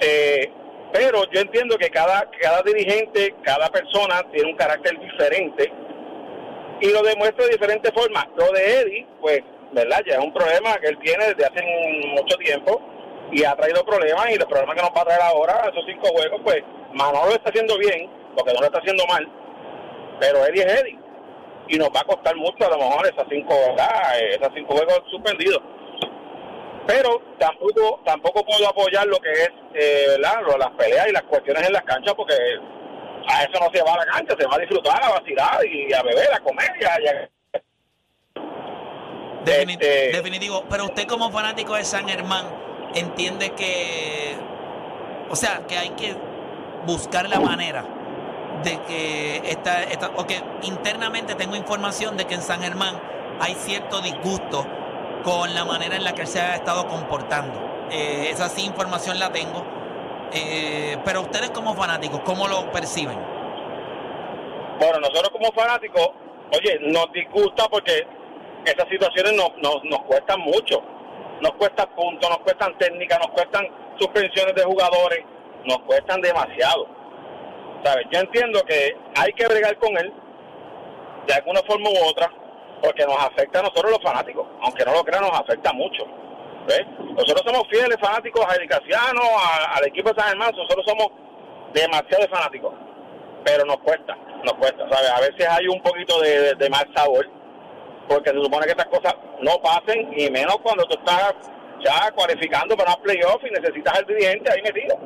Eh, 0.02 0.52
Pero 0.92 1.24
yo 1.32 1.42
entiendo 1.42 1.78
que 1.78 1.90
cada, 1.90 2.28
cada 2.42 2.62
dirigente, 2.64 3.36
cada 3.44 3.70
persona 3.70 4.24
tiene 4.32 4.50
un 4.50 4.58
carácter 4.58 5.00
diferente 5.00 5.72
y 6.82 6.92
lo 6.92 7.04
demuestra 7.04 7.46
de 7.46 7.52
diferentes 7.52 7.92
formas. 7.94 8.26
Lo 8.36 8.52
de 8.52 8.80
Eddie, 8.80 9.08
pues, 9.22 9.42
¿verdad? 9.72 10.02
Ya 10.08 10.16
es 10.16 10.20
un 10.20 10.34
problema 10.34 10.78
que 10.78 10.88
él 10.88 10.98
tiene 11.00 11.28
desde 11.28 11.46
hace 11.46 11.64
mucho 12.16 12.36
tiempo 12.38 12.82
y 13.32 13.44
ha 13.44 13.56
traído 13.56 13.86
problemas 13.86 14.32
y 14.32 14.38
los 14.38 14.48
problemas 14.48 14.76
que 14.76 14.82
nos 14.82 14.92
va 14.92 15.02
a 15.02 15.06
traer 15.06 15.22
ahora, 15.22 15.70
esos 15.72 15.86
cinco 15.86 16.08
juegos, 16.08 16.42
pues 16.44 16.58
Manolo 16.94 17.28
lo 17.28 17.36
está 17.36 17.50
haciendo 17.50 17.78
bien, 17.78 18.10
porque 18.36 18.54
no 18.54 18.60
lo 18.60 18.66
está 18.66 18.80
haciendo 18.80 19.06
mal, 19.06 19.28
pero 20.20 20.44
Eddie 20.48 20.64
es 20.64 20.82
Eddie 20.82 20.99
y 21.70 21.78
nos 21.78 21.90
va 21.90 22.02
a 22.02 22.04
costar 22.04 22.36
mucho 22.36 22.66
a 22.66 22.70
lo 22.70 22.78
mejor 22.78 23.06
esas 23.08 23.26
cinco. 23.30 23.54
Eh, 23.54 24.36
Esas 24.36 24.50
cinco 24.56 24.74
juegos 24.76 25.02
suspendidos. 25.10 25.62
Pero 26.88 27.22
tampoco 27.38 28.02
tampoco 28.04 28.44
puedo 28.44 28.68
apoyar 28.68 29.06
lo 29.06 29.20
que 29.20 29.32
es 29.32 29.52
eh, 29.76 30.06
¿verdad? 30.18 30.42
Las 30.58 30.72
peleas 30.72 31.08
y 31.08 31.12
las 31.12 31.24
cuestiones 31.24 31.68
en 31.68 31.74
las 31.74 31.84
canchas 31.84 32.14
porque 32.16 32.34
a 32.34 33.44
eso 33.44 33.64
no 33.64 33.70
se 33.72 33.84
va 33.84 33.94
a 33.94 33.98
la 33.98 34.06
cancha, 34.12 34.36
se 34.40 34.48
va 34.48 34.56
a 34.56 34.60
disfrutar, 34.60 35.04
a 35.04 35.10
vacilar 35.12 35.64
y 35.68 35.94
a 35.94 36.02
beber, 36.02 36.34
a 36.34 36.40
comer 36.40 36.72
y 36.82 36.86
a, 36.86 37.30
Este- 39.46 40.12
Definitivo. 40.14 40.64
Pero 40.70 40.86
usted 40.86 41.08
como 41.08 41.32
fanático 41.32 41.76
de 41.76 41.84
San 41.84 42.08
Germán 42.08 42.46
entiende 42.96 43.52
que, 43.52 44.36
o 45.30 45.36
sea, 45.36 45.62
que 45.68 45.78
hay 45.78 45.90
que 45.92 46.16
buscar 46.86 47.30
la 47.30 47.40
manera 47.40 47.86
de 48.64 48.78
que 48.88 49.38
esta, 49.46 49.84
esta, 49.84 50.12
o 50.16 50.26
que 50.26 50.42
internamente 50.64 51.36
tengo 51.36 51.56
información 51.56 52.18
de 52.18 52.26
que 52.26 52.36
en 52.36 52.42
San 52.42 52.62
Germán 52.62 53.00
hay 53.40 53.54
cierto 53.56 54.02
disgusto 54.02 54.66
con 55.24 55.54
la 55.54 55.66
manera 55.66 55.96
en 55.96 56.04
la 56.04 56.14
que 56.14 56.22
él 56.22 56.28
se 56.28 56.42
ha 56.42 56.56
estado 56.56 56.88
comportando. 56.88 57.88
Eh, 57.92 58.30
esa 58.32 58.50
sí 58.50 58.66
información 58.66 59.20
la 59.20 59.32
tengo. 59.32 59.64
Eh, 60.32 60.98
pero 61.04 61.22
ustedes 61.22 61.50
como 61.52 61.74
fanáticos, 61.74 62.22
¿cómo 62.22 62.48
lo 62.48 62.72
perciben? 62.72 63.18
Bueno, 64.80 65.00
nosotros 65.00 65.30
como 65.32 65.52
fanáticos, 65.52 66.10
oye, 66.54 66.80
nos 66.82 67.12
disgusta 67.12 67.68
porque 67.68 68.06
esas 68.66 68.88
situaciones 68.90 69.34
nos, 69.34 69.52
nos, 69.58 69.84
nos 69.86 70.02
cuestan 70.06 70.40
mucho. 70.42 70.82
Nos 71.42 71.54
cuestan 71.54 71.88
puntos, 71.96 72.30
nos 72.30 72.40
cuestan 72.40 72.78
técnicas, 72.78 73.18
nos 73.20 73.30
cuestan 73.30 73.66
suspensiones 73.98 74.56
de 74.56 74.64
jugadores, 74.64 75.24
nos 75.66 75.80
cuestan 75.80 76.22
demasiado. 76.22 76.99
¿Sabes? 77.84 78.06
Yo 78.12 78.20
entiendo 78.20 78.62
que 78.64 78.96
hay 79.16 79.32
que 79.34 79.48
bregar 79.48 79.78
con 79.78 79.98
él 79.98 80.12
de 81.28 81.34
alguna 81.34 81.62
forma 81.68 81.90
u 81.90 82.08
otra 82.10 82.32
porque 82.82 83.06
nos 83.06 83.18
afecta 83.18 83.60
a 83.60 83.64
nosotros 83.64 83.92
los 83.92 84.02
fanáticos. 84.04 84.48
Aunque 84.62 84.86
no 84.86 84.94
lo 84.94 85.04
crean, 85.04 85.24
nos 85.24 85.40
afecta 85.40 85.72
mucho. 85.74 86.04
¿ves? 86.68 86.86
Nosotros 87.00 87.42
somos 87.46 87.68
fieles 87.70 87.98
fanáticos 88.02 88.46
a 88.46 88.56
Edicaciano, 88.56 89.22
al 89.76 89.88
equipo 89.88 90.10
de 90.10 90.20
San 90.22 90.30
Germán, 90.30 90.52
nosotros 90.56 90.86
somos 90.88 91.08
demasiado 91.74 92.28
fanáticos 92.30 92.74
pero 93.42 93.64
nos 93.64 93.78
cuesta, 93.78 94.16
nos 94.44 94.54
cuesta, 94.56 94.86
¿sabes? 94.92 95.10
A 95.12 95.22
veces 95.22 95.48
hay 95.50 95.66
un 95.70 95.82
poquito 95.82 96.20
de, 96.20 96.40
de- 96.42 96.56
de 96.56 96.70
mal 96.70 96.86
sabor, 96.94 97.26
porque 98.08 98.32
se 98.32 98.36
supone 98.36 98.66
que 98.66 98.72
estas 98.72 98.88
cosas 98.88 99.16
no 99.40 99.58
pasen, 99.62 100.12
y 100.20 100.30
menos 100.30 100.58
cuando 100.62 100.84
tú 100.86 100.98
estás 101.00 101.34
ya 101.82 102.12
cualificando 102.12 102.76
para 102.76 102.94
un 102.96 103.02
playoff 103.02 103.42
y 103.46 103.50
necesitas 103.52 103.98
al 103.98 104.06
dirigente 104.06 104.52
ahí 104.52 104.62
metido. 104.62 105.00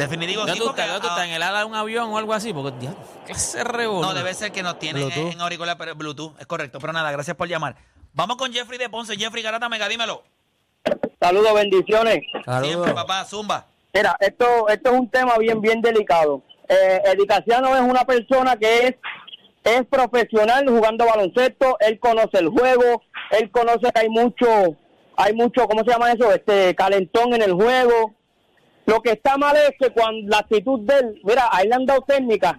Definitivo, 0.00 0.46
¿Dónde 0.46 0.54
sí, 0.54 0.62
ah? 0.78 1.24
¿En 1.26 1.30
el 1.32 1.42
ala 1.42 1.58
de 1.58 1.64
un 1.66 1.74
avión 1.74 2.10
o 2.10 2.16
algo 2.16 2.32
así? 2.32 2.54
Porque, 2.54 2.78
diablo, 2.78 2.98
¿qué 3.26 3.34
se? 3.34 3.62
No, 3.62 4.14
debe 4.14 4.32
ser 4.32 4.50
que 4.50 4.62
nos 4.62 4.78
tienen 4.78 5.02
en, 5.02 5.08
Bluetooth. 5.10 5.32
en 5.34 5.40
auricular, 5.42 5.76
pero 5.76 5.94
Bluetooth, 5.94 6.40
es 6.40 6.46
correcto. 6.46 6.78
Pero 6.80 6.94
nada, 6.94 7.12
gracias 7.12 7.36
por 7.36 7.48
llamar. 7.48 7.76
Vamos 8.14 8.36
con 8.36 8.50
Jeffrey 8.50 8.78
de 8.78 8.88
Ponce. 8.88 9.14
Jeffrey 9.16 9.42
Garata 9.42 9.68
Mega, 9.68 9.88
dímelo. 9.88 10.22
Saludos, 11.20 11.52
bendiciones. 11.52 12.20
Siempre, 12.62 12.94
papá, 12.94 13.26
zumba. 13.26 13.66
Mira, 13.92 14.16
esto, 14.20 14.68
esto 14.68 14.90
es 14.90 14.98
un 14.98 15.10
tema 15.10 15.36
bien, 15.36 15.60
bien 15.60 15.82
delicado. 15.82 16.42
Eh, 16.66 17.02
Edicaciano 17.04 17.76
es 17.76 17.82
una 17.82 18.04
persona 18.06 18.56
que 18.56 18.86
es, 18.86 18.94
es 19.64 19.84
profesional 19.86 20.66
jugando 20.66 21.04
baloncesto, 21.04 21.76
él 21.80 22.00
conoce 22.00 22.38
el 22.38 22.48
juego, 22.48 23.02
él 23.32 23.50
conoce 23.50 23.92
que 23.92 24.00
hay 24.00 24.08
mucho, 24.08 24.46
hay 25.16 25.34
mucho, 25.34 25.66
¿cómo 25.66 25.84
se 25.84 25.90
llama 25.90 26.10
eso? 26.12 26.32
Este 26.32 26.74
calentón 26.74 27.34
en 27.34 27.42
el 27.42 27.52
juego. 27.52 28.14
Lo 28.90 29.00
que 29.02 29.12
está 29.12 29.36
mal 29.36 29.56
es 29.56 29.70
que 29.78 29.90
cuando 29.90 30.28
la 30.28 30.38
actitud 30.38 30.80
de 30.80 30.98
él, 30.98 31.20
mira, 31.22 31.48
a 31.52 31.62
él 31.62 31.68
le 31.68 31.76
han 31.76 31.86
dado 31.86 32.02
técnicas 32.02 32.54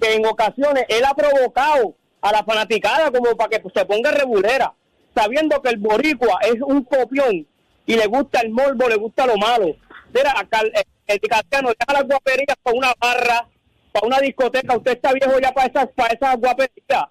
que 0.00 0.14
en 0.14 0.24
ocasiones 0.24 0.86
él 0.88 1.04
ha 1.04 1.12
provocado 1.12 1.96
a 2.22 2.32
la 2.32 2.42
fanaticada 2.44 3.10
como 3.10 3.36
para 3.36 3.50
que 3.50 3.62
se 3.74 3.84
ponga 3.84 4.10
regulera, 4.10 4.72
sabiendo 5.14 5.60
que 5.60 5.68
el 5.68 5.76
boricua 5.76 6.38
es 6.40 6.62
un 6.62 6.82
copión 6.82 7.46
y 7.84 7.94
le 7.94 8.06
gusta 8.06 8.40
el 8.40 8.52
morbo, 8.52 8.88
le 8.88 8.96
gusta 8.96 9.26
lo 9.26 9.36
malo. 9.36 9.76
Mira, 10.14 10.32
acá 10.34 10.60
el, 10.60 10.72
el 11.06 11.20
Cascano 11.20 11.72
deja 11.78 11.92
las 11.92 12.08
guaperías 12.08 12.56
para 12.62 12.78
una 12.78 12.94
barra, 12.98 13.48
para 13.92 14.06
una 14.06 14.20
discoteca, 14.20 14.78
usted 14.78 14.92
está 14.92 15.12
viejo 15.12 15.38
ya 15.38 15.52
para 15.52 15.66
esas, 15.66 15.88
para 15.94 16.14
esas 16.14 16.36
guaperías. 16.38 17.04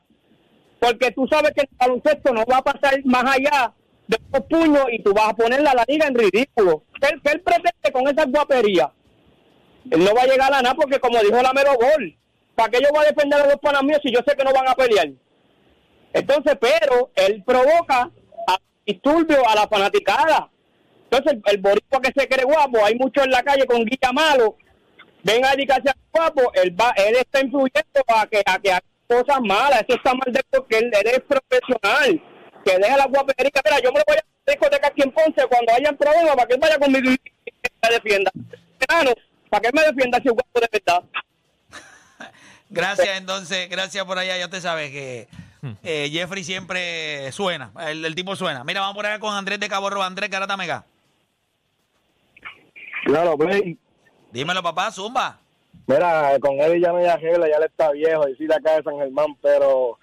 Porque 0.80 1.12
tú 1.12 1.28
sabes 1.28 1.52
que 1.52 1.62
el 1.62 1.70
baloncesto 1.78 2.34
no 2.34 2.44
va 2.52 2.58
a 2.58 2.64
pasar 2.64 3.00
más 3.06 3.36
allá 3.36 3.76
de 4.08 4.18
los 4.34 4.44
puños 4.46 4.86
y 4.92 5.02
tú 5.04 5.14
vas 5.14 5.30
a 5.30 5.34
poner 5.36 5.60
a 5.68 5.74
la 5.74 5.86
liga 5.88 6.08
en 6.08 6.16
ridículo. 6.16 6.84
¿Qué, 7.02 7.10
qué 7.24 7.32
él 7.32 7.42
pretende 7.42 7.92
con 7.92 8.08
esas 8.08 8.32
guaperías? 8.32 8.90
Él 9.90 10.04
no 10.04 10.14
va 10.14 10.24
a 10.24 10.28
llegar 10.28 10.54
a 10.54 10.62
nada 10.62 10.76
porque, 10.76 11.00
como 11.00 11.20
dijo 11.20 11.42
la 11.42 11.54
Melo 11.54 11.74
Gol, 11.76 12.18
¿para 12.56 12.70
qué 12.70 12.80
yo 12.82 12.90
voy 12.92 13.06
a 13.06 13.10
defender 13.10 13.42
a 13.42 13.48
los 13.48 13.58
panas 13.58 13.84
míos 13.84 14.00
si 14.04 14.12
yo 14.12 14.20
sé 14.26 14.36
que 14.36 14.44
no 14.44 14.52
van 14.54 14.68
a 14.68 14.76
pelear? 14.76 15.10
Entonces, 16.14 16.58
pero 16.60 17.12
él 17.16 17.44
provoca 17.46 18.10
a 18.48 18.58
disturbio 18.86 19.48
a 19.48 19.56
la 19.56 19.68
fanaticada. 19.68 20.50
Entonces, 21.10 21.34
el, 21.34 21.54
el 21.54 21.62
boricua 21.62 22.02
que 22.02 22.12
se 22.16 22.28
cree 22.28 22.44
guapo, 22.44 22.84
hay 22.84 22.96
muchos 22.96 23.24
en 23.24 23.32
la 23.32 23.44
calle 23.44 23.66
con 23.66 23.86
guía 23.86 24.12
malo, 24.14 24.58
ven 25.24 25.46
a 25.46 25.52
dedicarse 25.52 25.90
a 25.90 25.96
guapo, 26.12 26.52
él 26.54 26.76
va, 26.80 26.92
él 26.98 27.16
está 27.16 27.42
influyendo 27.42 28.02
a 28.08 28.28
que, 28.28 28.42
a 28.46 28.60
que 28.60 28.72
haga 28.72 28.84
cosas 29.08 29.40
malas, 29.42 29.84
eso 29.88 29.98
está 29.98 30.14
mal 30.14 30.32
de 30.32 30.42
porque 30.50 30.78
él, 30.78 30.92
él 30.94 31.08
es 31.08 31.22
profesional, 31.22 32.22
que 32.68 32.78
deja 32.78 32.98
la 32.98 33.06
guapería. 33.06 33.52
Mira, 33.66 33.80
yo 33.80 33.92
me 33.92 34.00
lo 34.00 34.06
voy 34.08 34.18
a 34.18 34.52
discoteca 34.52 34.88
aquí 34.88 35.02
en 35.02 35.12
Ponce 35.12 35.48
cuando 35.48 35.74
hayan 35.74 35.98
problemas 35.98 36.36
para 36.36 36.48
que 36.48 36.54
él 36.54 36.60
vaya 36.60 36.80
conmigo 36.80 37.12
y 37.12 37.20
me 37.84 37.90
defienda. 37.90 38.32
Hermano, 38.80 39.12
para 39.50 39.62
que 39.62 39.68
él 39.68 39.74
me 39.74 39.82
defienda 39.82 40.20
si 40.22 40.28
es 40.28 40.34
guapo 40.34 40.60
de 40.60 40.70
verdad. 40.72 41.04
Gracias, 42.70 43.18
entonces, 43.18 43.70
gracias 43.70 44.04
por 44.06 44.18
allá. 44.18 44.38
Ya 44.38 44.50
te 44.50 44.60
sabes 44.60 44.92
que 44.92 45.28
eh, 45.84 46.10
Jeffrey 46.12 46.44
siempre 46.44 47.32
suena. 47.32 47.72
El, 47.88 48.04
el 48.04 48.16
tipo 48.16 48.36
suena. 48.36 48.64
Mira, 48.64 48.82
vamos 48.82 48.96
por 48.96 49.06
allá 49.06 49.20
con 49.20 49.34
Andrés 49.34 49.60
de 49.60 49.70
Cabo 49.70 49.90
Rojo. 49.90 50.04
Andrés 50.04 50.30
Garata 50.30 50.58
Mega. 50.58 50.86
Claro, 53.06 53.38
Play. 53.38 53.78
Dímelo, 54.32 54.62
papá, 54.62 54.92
zumba. 54.92 55.40
Mira, 55.88 56.38
con 56.42 56.60
él 56.60 56.82
ya 56.82 56.92
no 56.92 56.98
hay 56.98 57.06
arregla, 57.06 57.48
ya 57.48 57.56
él 57.56 57.64
está 57.64 57.92
viejo, 57.92 58.28
y 58.28 58.36
sí 58.36 58.46
de 58.46 58.56
acá 58.56 58.76
de 58.76 58.84
San 58.84 58.98
Germán, 58.98 59.36
pero 59.42 59.98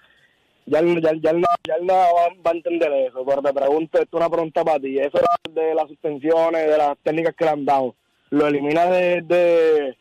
ya, 0.65 0.79
él- 0.79 1.01
ya, 1.01 1.11
ya, 1.21 1.29
él 1.31 1.41
no, 1.41 1.47
ya 1.67 1.75
él 1.75 1.85
no 1.85 1.93
va, 1.93 2.29
va 2.45 2.51
a 2.51 2.55
entender 2.55 2.91
eso. 2.93 3.23
Pero 3.25 3.41
te 3.41 3.53
pregunto, 3.53 3.99
esto 4.01 4.17
es 4.17 4.21
una 4.21 4.29
pregunta 4.29 4.63
para 4.63 4.79
ti. 4.79 4.97
Eso 4.99 5.19
de 5.51 5.73
las 5.75 5.87
suspensiones, 5.87 6.67
de 6.69 6.77
las 6.77 6.97
técnicas 7.03 7.35
que 7.35 7.45
le 7.45 7.51
han 7.51 7.65
dado, 7.65 7.95
¿lo 8.29 8.47
elimina 8.47 8.85
de, 8.87 9.21
de, 9.21 9.97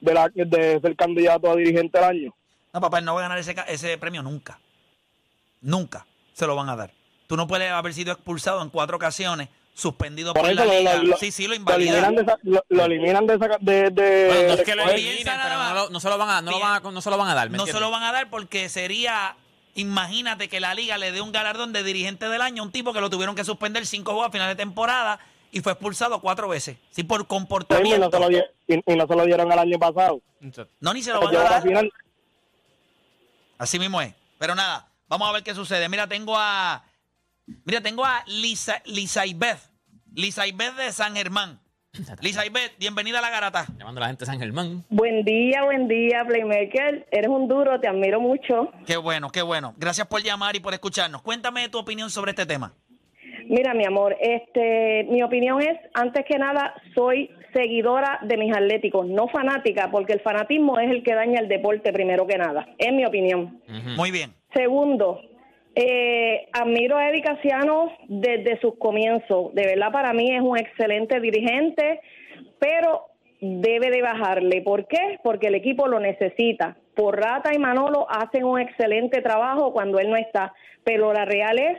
de, 0.00 0.14
la, 0.14 0.28
de 0.34 0.80
ser 0.80 0.96
candidato 0.96 1.50
a 1.50 1.56
dirigente 1.56 1.98
del 1.98 2.08
año? 2.08 2.34
No, 2.72 2.80
papá, 2.80 2.98
él 2.98 3.04
no 3.04 3.14
va 3.14 3.20
a 3.20 3.22
ganar 3.24 3.38
ese, 3.38 3.54
ca- 3.54 3.62
ese 3.62 3.96
premio 3.98 4.22
nunca. 4.22 4.58
Nunca 5.60 6.06
se 6.32 6.46
lo 6.46 6.54
van 6.54 6.68
a 6.68 6.76
dar. 6.76 6.92
Tú 7.26 7.36
no 7.36 7.46
puedes 7.46 7.70
haber 7.70 7.92
sido 7.92 8.12
expulsado 8.12 8.62
en 8.62 8.70
cuatro 8.70 8.96
ocasiones, 8.96 9.48
suspendido 9.74 10.32
por, 10.32 10.42
Por 10.44 10.54
la 10.54 10.62
eso 10.62 10.72
lo- 10.72 10.78
liga. 10.78 10.96
lo- 10.96 11.02
lo- 11.04 11.16
sí, 11.16 11.30
sí, 11.30 11.42
lo 11.44 11.50
Lo 11.50 11.54
invalida. 11.56 11.90
eliminan 11.98 12.14
de 12.14 12.22
esa... 12.22 12.38
Lo, 12.42 12.64
lo 12.68 12.84
eliminan 12.84 13.26
de 13.26 13.34
esa... 13.34 13.48
De, 13.60 13.90
de, 13.90 14.26
Bueno, 14.28 14.42
no 14.46 14.52
es 14.52 14.56
de 14.58 14.64
que 14.64 14.74
lo 14.76 14.84
Piensa 14.86 15.40
pero 15.42 15.74
no, 15.74 15.90
no 15.90 16.00
se 16.00 16.08
lo 16.08 16.18
van 16.18 16.30
a, 16.30 16.42
no 16.42 16.50
lo 16.52 16.60
van 16.60 16.74
a, 16.86 16.90
no 16.90 17.00
se 17.00 17.10
lo 17.10 17.18
van 17.18 17.28
a 17.28 17.34
dar. 17.34 17.50
¿me 17.50 17.58
No 17.58 17.66
se 17.66 17.78
lo 17.80 17.90
van 17.90 18.02
a 18.04 18.12
dar 18.12 18.30
porque 18.30 18.68
sería, 18.68 19.36
imagínate 19.80 20.48
que 20.48 20.60
la 20.60 20.74
liga 20.74 20.98
le 20.98 21.12
dé 21.12 21.20
un 21.20 21.32
galardón 21.32 21.72
de 21.72 21.82
dirigente 21.82 22.28
del 22.28 22.40
año 22.42 22.62
a 22.62 22.66
un 22.66 22.72
tipo 22.72 22.92
que 22.92 23.00
lo 23.00 23.10
tuvieron 23.10 23.34
que 23.36 23.44
suspender 23.44 23.86
cinco 23.86 24.12
juegos 24.12 24.28
a 24.28 24.32
final 24.32 24.48
de 24.48 24.56
temporada 24.56 25.18
y 25.50 25.60
fue 25.60 25.72
expulsado 25.72 26.20
cuatro 26.20 26.48
veces. 26.48 26.76
Sí, 26.90 27.04
por 27.04 27.20
y, 27.20 27.22
no 27.22 27.28
comportamiento. 27.28 28.10
se 28.10 28.20
lo 28.20 28.28
di- 28.28 28.42
y- 28.66 28.92
y 28.92 28.96
no 28.96 29.06
se 29.06 29.14
lo 29.16 29.24
dieron 29.24 29.50
el 29.52 29.58
año 29.58 29.78
pasado. 29.78 30.20
No, 30.80 30.92
ni 30.94 31.02
se 31.02 31.12
lo 31.12 31.20
Pues 31.20 31.32
van 31.36 31.46
a 31.46 31.50
dar. 31.50 31.62
final. 31.62 31.90
Así 33.56 33.78
mismo 33.78 34.00
es. 34.00 34.14
Pero 34.38 34.54
nada, 34.54 34.88
vamos 35.08 35.28
a 35.28 35.32
ver 35.32 35.42
qué 35.42 35.54
sucede. 35.54 35.88
Mira, 35.88 36.06
tengo 36.06 36.36
a. 36.36 36.84
Mira, 37.64 37.80
tengo 37.80 38.04
a 38.04 38.22
Lisa, 38.26 38.82
Lisa 38.84 39.26
Ibeth. 39.26 39.60
Lisa 40.14 40.46
Ibeth 40.46 40.74
de 40.76 40.92
San 40.92 41.14
Germán. 41.16 41.60
Lisa 42.20 42.46
Ibeth, 42.46 42.78
bienvenida 42.78 43.18
a 43.18 43.22
la 43.22 43.30
garata. 43.30 43.66
Llamando 43.76 44.00
a 44.00 44.02
la 44.02 44.06
gente 44.08 44.24
de 44.24 44.26
San 44.26 44.38
Germán. 44.38 44.84
Buen 44.88 45.24
día, 45.24 45.64
buen 45.64 45.88
día, 45.88 46.24
Playmaker. 46.26 47.08
Eres 47.10 47.28
un 47.28 47.48
duro, 47.48 47.80
te 47.80 47.88
admiro 47.88 48.20
mucho. 48.20 48.70
Qué 48.86 48.96
bueno, 48.96 49.30
qué 49.30 49.42
bueno. 49.42 49.74
Gracias 49.76 50.06
por 50.06 50.22
llamar 50.22 50.54
y 50.54 50.60
por 50.60 50.72
escucharnos. 50.74 51.22
Cuéntame 51.22 51.68
tu 51.68 51.78
opinión 51.78 52.08
sobre 52.10 52.30
este 52.30 52.46
tema. 52.46 52.72
Mira, 53.48 53.74
mi 53.74 53.84
amor, 53.84 54.16
este, 54.20 55.06
mi 55.10 55.22
opinión 55.22 55.60
es, 55.60 55.76
antes 55.94 56.24
que 56.28 56.38
nada, 56.38 56.74
soy 56.94 57.30
seguidora 57.52 58.20
de 58.22 58.36
mis 58.36 58.54
atléticos, 58.54 59.06
no 59.06 59.26
fanática, 59.28 59.90
porque 59.90 60.12
el 60.12 60.20
fanatismo 60.20 60.78
es 60.78 60.90
el 60.90 61.02
que 61.02 61.14
daña 61.14 61.40
el 61.40 61.48
deporte 61.48 61.92
primero 61.92 62.26
que 62.26 62.36
nada, 62.36 62.68
es 62.76 62.92
mi 62.92 63.06
opinión. 63.06 63.60
Muy 63.96 64.10
bien. 64.10 64.34
Segundo, 64.54 65.20
eh, 65.80 66.48
admiro 66.52 66.96
a 66.96 67.08
Eddie 67.08 67.22
Casiano 67.22 67.92
desde 68.08 68.58
sus 68.60 68.76
comienzos. 68.78 69.54
De 69.54 69.64
verdad, 69.64 69.92
para 69.92 70.12
mí 70.12 70.34
es 70.34 70.40
un 70.42 70.58
excelente 70.58 71.20
dirigente, 71.20 72.00
pero 72.58 73.04
debe 73.40 73.90
de 73.90 74.02
bajarle. 74.02 74.60
¿Por 74.62 74.88
qué? 74.88 75.20
Porque 75.22 75.46
el 75.46 75.54
equipo 75.54 75.86
lo 75.86 76.00
necesita. 76.00 76.76
Porrata 76.96 77.54
y 77.54 77.60
Manolo 77.60 78.08
hacen 78.10 78.42
un 78.42 78.58
excelente 78.58 79.22
trabajo 79.22 79.72
cuando 79.72 80.00
él 80.00 80.10
no 80.10 80.16
está, 80.16 80.52
pero 80.82 81.12
la 81.12 81.24
real 81.24 81.60
es 81.60 81.78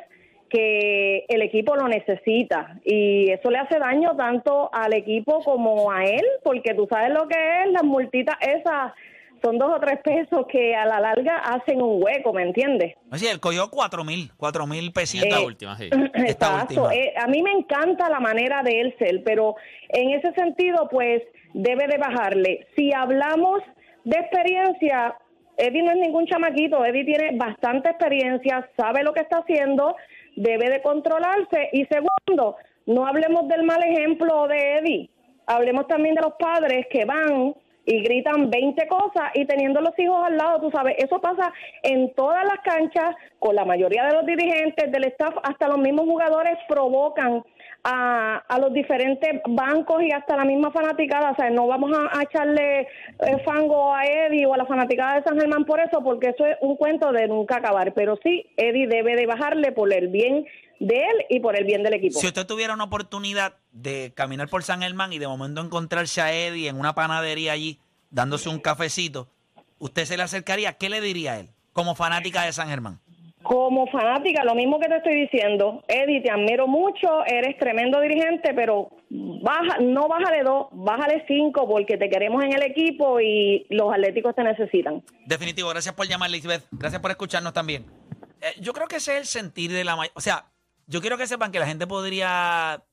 que 0.49 1.25
el 1.27 1.41
equipo 1.41 1.75
lo 1.75 1.89
necesita 1.89 2.79
y 2.85 3.29
eso 3.29 3.51
le 3.51 3.57
hace 3.57 3.79
daño 3.79 4.15
tanto 4.15 4.69
al 4.73 4.93
equipo 4.93 5.43
como 5.43 5.91
a 5.91 6.05
él, 6.05 6.25
porque 6.41 6.73
tú 6.73 6.87
sabes 6.89 7.13
lo 7.13 7.27
que 7.27 7.35
es, 7.35 7.71
las 7.73 7.83
multitas 7.83 8.37
esas 8.39 8.93
son 9.43 9.57
dos 9.57 9.71
o 9.75 9.79
tres 9.79 9.99
pesos 10.03 10.45
que 10.51 10.75
a 10.75 10.85
la 10.85 10.99
larga 10.99 11.37
hacen 11.37 11.81
un 11.81 12.01
hueco, 12.03 12.33
¿me 12.33 12.43
entiendes? 12.43 12.95
Oye, 13.11 13.31
él 13.31 13.39
cogió 13.39 13.69
cuatro 13.69 14.03
mil, 14.03 14.31
cuatro 14.37 14.65
mil 14.67 14.91
pesitos. 14.91 15.25
Eh, 15.27 15.29
Esta 15.29 15.41
última, 15.45 15.77
sí. 15.77 15.89
Esta 16.13 16.47
Exacto. 16.47 16.83
última. 16.83 16.93
Eh, 16.95 17.13
a 17.17 17.27
mí 17.27 17.41
me 17.41 17.51
encanta 17.51 18.09
la 18.09 18.19
manera 18.19 18.61
de 18.63 18.81
él 18.81 18.95
ser, 18.99 19.23
pero 19.23 19.55
en 19.89 20.11
ese 20.11 20.31
sentido, 20.33 20.87
pues 20.91 21.21
debe 21.53 21.87
de 21.87 21.97
bajarle. 21.97 22.67
Si 22.75 22.93
hablamos 22.93 23.61
de 24.03 24.17
experiencia, 24.17 25.15
Eddie 25.57 25.83
no 25.83 25.91
es 25.91 25.97
ningún 25.97 26.25
chamaquito, 26.25 26.85
Eddie 26.85 27.05
tiene 27.05 27.37
bastante 27.37 27.89
experiencia, 27.89 28.69
sabe 28.77 29.03
lo 29.03 29.13
que 29.13 29.21
está 29.21 29.39
haciendo, 29.39 29.95
debe 30.35 30.69
de 30.69 30.81
controlarse. 30.81 31.69
Y 31.73 31.85
segundo, 31.85 32.55
no 32.85 33.05
hablemos 33.05 33.47
del 33.47 33.63
mal 33.63 33.83
ejemplo 33.83 34.47
de 34.47 34.75
Eddie, 34.77 35.09
hablemos 35.47 35.87
también 35.87 36.15
de 36.15 36.21
los 36.21 36.33
padres 36.39 36.85
que 36.89 37.05
van 37.05 37.53
y 37.85 38.01
gritan 38.03 38.49
20 38.49 38.87
cosas 38.87 39.31
y 39.33 39.45
teniendo 39.45 39.81
los 39.81 39.97
hijos 39.97 40.23
al 40.25 40.37
lado, 40.37 40.61
tú 40.61 40.71
sabes, 40.71 40.95
eso 40.97 41.19
pasa 41.19 41.51
en 41.83 42.13
todas 42.13 42.43
las 42.45 42.59
canchas, 42.63 43.15
con 43.39 43.55
la 43.55 43.65
mayoría 43.65 44.05
de 44.05 44.13
los 44.13 44.25
dirigentes, 44.25 44.91
del 44.91 45.05
staff, 45.05 45.35
hasta 45.43 45.67
los 45.67 45.79
mismos 45.79 46.05
jugadores 46.05 46.57
provocan 46.67 47.43
a, 47.83 48.43
a 48.47 48.59
los 48.59 48.73
diferentes 48.73 49.41
bancos 49.47 50.03
y 50.03 50.11
hasta 50.11 50.35
la 50.35 50.45
misma 50.45 50.71
fanaticada, 50.71 51.31
o 51.31 51.35
sea, 51.35 51.49
no 51.49 51.67
vamos 51.67 51.91
a, 51.97 52.21
echarle 52.21 52.81
eh, 52.81 52.87
fango 53.45 53.93
a 53.93 54.05
Eddie 54.05 54.45
o 54.45 54.53
a 54.53 54.57
la 54.57 54.65
fanaticada 54.65 55.15
de 55.15 55.23
San 55.23 55.39
Germán 55.39 55.65
por 55.65 55.79
eso, 55.79 56.03
porque 56.03 56.29
eso 56.29 56.45
es 56.45 56.57
un 56.61 56.75
cuento 56.75 57.11
de 57.11 57.27
nunca 57.27 57.57
acabar, 57.57 57.93
pero 57.93 58.17
sí, 58.21 58.45
Eddie 58.57 58.87
debe 58.87 59.15
de 59.15 59.25
bajarle 59.25 59.71
por 59.71 59.93
el 59.93 60.09
bien 60.09 60.45
de 60.79 60.95
él 60.95 61.25
y 61.29 61.39
por 61.39 61.57
el 61.57 61.65
bien 61.65 61.83
del 61.83 61.93
equipo. 61.93 62.19
Si 62.19 62.27
usted 62.27 62.45
tuviera 62.45 62.73
una 62.73 62.85
oportunidad 62.85 63.55
de 63.71 64.11
caminar 64.15 64.47
por 64.47 64.63
San 64.63 64.81
Germán 64.81 65.13
y 65.13 65.19
de 65.19 65.27
momento 65.27 65.61
encontrarse 65.61 66.21
a 66.21 66.33
Eddie 66.33 66.69
en 66.69 66.79
una 66.79 66.95
panadería 66.95 67.51
allí 67.51 67.79
dándose 68.09 68.49
un 68.49 68.59
cafecito, 68.59 69.27
¿usted 69.77 70.05
se 70.05 70.17
le 70.17 70.23
acercaría? 70.23 70.73
¿Qué 70.73 70.89
le 70.89 71.01
diría 71.01 71.33
a 71.33 71.39
él 71.39 71.49
como 71.73 71.95
fanática 71.95 72.43
de 72.43 72.53
San 72.53 72.69
Germán? 72.69 72.99
Como 73.41 73.87
fanática, 73.87 74.43
lo 74.43 74.53
mismo 74.53 74.79
que 74.79 74.89
te 74.89 74.97
estoy 74.97 75.21
diciendo, 75.21 75.83
Eddie, 75.87 76.21
te 76.21 76.29
admiro 76.29 76.67
mucho, 76.67 77.25
eres 77.25 77.57
tremendo 77.57 78.01
dirigente, 78.01 78.53
pero 78.53 78.89
baja, 79.09 79.77
no 79.79 80.09
bájale 80.09 80.43
dos, 80.43 80.67
bájale 80.73 81.23
cinco, 81.25 81.67
porque 81.67 81.97
te 81.97 82.09
queremos 82.09 82.43
en 82.43 82.53
el 82.53 82.63
equipo 82.63 83.19
y 83.21 83.65
los 83.69 83.93
atléticos 83.93 84.35
te 84.35 84.43
necesitan. 84.43 85.01
Definitivo, 85.25 85.69
gracias 85.69 85.95
por 85.95 86.05
llamar, 86.05 86.29
Lisbeth. 86.29 86.65
Gracias 86.71 87.01
por 87.01 87.11
escucharnos 87.11 87.53
también. 87.53 87.85
Eh, 88.41 88.59
yo 88.59 88.73
creo 88.73 88.87
que 88.87 88.97
ese 88.97 89.13
es 89.13 89.19
el 89.19 89.25
sentir 89.25 89.71
de 89.71 89.85
la 89.85 89.95
mayoría. 89.95 90.13
O 90.15 90.21
sea, 90.21 90.45
yo 90.89 91.01
quiero 91.01 91.17
que 91.17 91.27
sepan 91.27 91.51
que 91.51 91.59
la 91.59 91.67
gente 91.67 91.87
podría. 91.87 92.83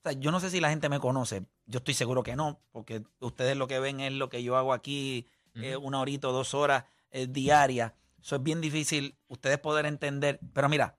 O 0.00 0.02
sea, 0.02 0.12
yo 0.12 0.30
no 0.30 0.40
sé 0.40 0.50
si 0.50 0.60
la 0.60 0.70
gente 0.70 0.88
me 0.88 1.00
conoce. 1.00 1.44
Yo 1.66 1.78
estoy 1.78 1.92
seguro 1.94 2.22
que 2.22 2.36
no, 2.36 2.60
porque 2.72 3.02
ustedes 3.20 3.56
lo 3.56 3.66
que 3.68 3.80
ven 3.80 4.00
es 4.00 4.12
lo 4.12 4.28
que 4.28 4.42
yo 4.42 4.56
hago 4.56 4.72
aquí, 4.72 5.26
eh, 5.56 5.76
una 5.76 6.00
horita 6.00 6.28
o 6.28 6.32
dos 6.32 6.54
horas 6.54 6.84
eh, 7.10 7.26
diarias. 7.28 7.92
Eso 8.22 8.36
es 8.36 8.42
bien 8.42 8.60
difícil 8.60 9.18
ustedes 9.28 9.58
poder 9.58 9.84
entender. 9.86 10.38
Pero 10.54 10.68
mira, 10.68 10.96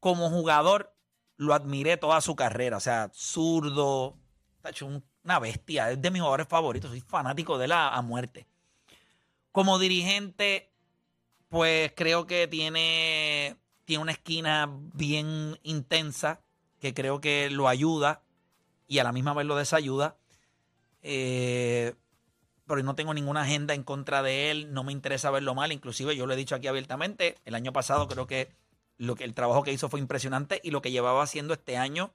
como 0.00 0.30
jugador 0.30 0.94
lo 1.36 1.54
admiré 1.54 1.96
toda 1.96 2.20
su 2.20 2.34
carrera. 2.36 2.76
O 2.76 2.80
sea, 2.80 3.10
zurdo, 3.12 4.16
está 4.56 4.70
hecho 4.70 4.86
un- 4.86 5.04
una 5.24 5.38
bestia. 5.38 5.90
Es 5.90 6.00
de 6.00 6.10
mis 6.10 6.20
jugadores 6.20 6.48
favoritos. 6.48 6.90
Soy 6.90 7.00
fanático 7.00 7.58
de 7.58 7.66
él 7.66 7.72
a, 7.72 7.88
a 7.94 8.02
muerte. 8.02 8.46
Como 9.52 9.78
dirigente, 9.78 10.72
pues 11.48 11.92
creo 11.96 12.26
que 12.26 12.48
tiene, 12.48 13.56
tiene 13.84 14.02
una 14.02 14.12
esquina 14.12 14.68
bien 14.92 15.58
intensa 15.62 16.40
que 16.80 16.94
creo 16.94 17.20
que 17.20 17.50
lo 17.50 17.68
ayuda 17.68 18.22
y 18.86 18.98
a 18.98 19.04
la 19.04 19.12
misma 19.12 19.34
vez 19.34 19.46
lo 19.46 19.56
desayuda. 19.56 20.16
Eh, 21.02 21.94
pero 22.66 22.82
no 22.82 22.94
tengo 22.94 23.12
ninguna 23.12 23.42
agenda 23.42 23.74
en 23.74 23.82
contra 23.82 24.22
de 24.22 24.50
él, 24.50 24.72
no 24.72 24.84
me 24.84 24.92
interesa 24.92 25.30
verlo 25.30 25.54
mal, 25.54 25.72
inclusive 25.72 26.16
yo 26.16 26.26
lo 26.26 26.32
he 26.32 26.36
dicho 26.36 26.54
aquí 26.54 26.66
abiertamente, 26.66 27.36
el 27.44 27.54
año 27.54 27.72
pasado 27.72 28.08
creo 28.08 28.26
que, 28.26 28.50
lo 28.96 29.16
que 29.16 29.24
el 29.24 29.34
trabajo 29.34 29.62
que 29.62 29.72
hizo 29.72 29.88
fue 29.88 30.00
impresionante 30.00 30.60
y 30.64 30.70
lo 30.70 30.80
que 30.80 30.90
llevaba 30.90 31.22
haciendo 31.22 31.52
este 31.52 31.76
año, 31.76 32.12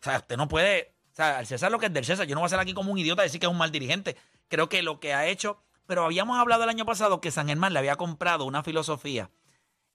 o 0.00 0.04
sea, 0.04 0.18
usted 0.18 0.36
no 0.36 0.48
puede, 0.48 0.92
o 1.12 1.14
sea, 1.14 1.38
al 1.38 1.46
César 1.46 1.72
lo 1.72 1.78
que 1.78 1.86
es 1.86 1.92
del 1.92 2.04
César, 2.04 2.26
yo 2.26 2.34
no 2.34 2.42
voy 2.42 2.46
a 2.46 2.50
ser 2.50 2.58
aquí 2.58 2.74
como 2.74 2.92
un 2.92 2.98
idiota 2.98 3.22
y 3.22 3.26
decir 3.26 3.40
que 3.40 3.46
es 3.46 3.52
un 3.52 3.58
mal 3.58 3.72
dirigente, 3.72 4.16
creo 4.48 4.68
que 4.68 4.82
lo 4.82 5.00
que 5.00 5.14
ha 5.14 5.26
hecho, 5.26 5.58
pero 5.86 6.04
habíamos 6.04 6.38
hablado 6.38 6.64
el 6.64 6.68
año 6.68 6.84
pasado 6.84 7.22
que 7.22 7.30
San 7.30 7.48
Germán 7.48 7.72
le 7.72 7.78
había 7.78 7.96
comprado 7.96 8.44
una 8.44 8.62
filosofía 8.62 9.30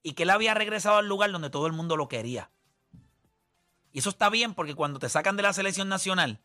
y 0.02 0.12
que 0.14 0.24
él 0.24 0.30
había 0.30 0.54
regresado 0.54 0.96
al 0.98 1.08
lugar 1.08 1.30
donde 1.32 1.50
todo 1.50 1.66
el 1.66 1.72
mundo 1.72 1.96
lo 1.96 2.08
quería. 2.08 2.50
Y 3.92 3.98
eso 3.98 4.10
está 4.10 4.28
bien 4.30 4.54
porque 4.54 4.74
cuando 4.74 4.98
te 4.98 5.08
sacan 5.08 5.36
de 5.36 5.42
la 5.42 5.52
selección 5.52 5.88
nacional, 5.88 6.40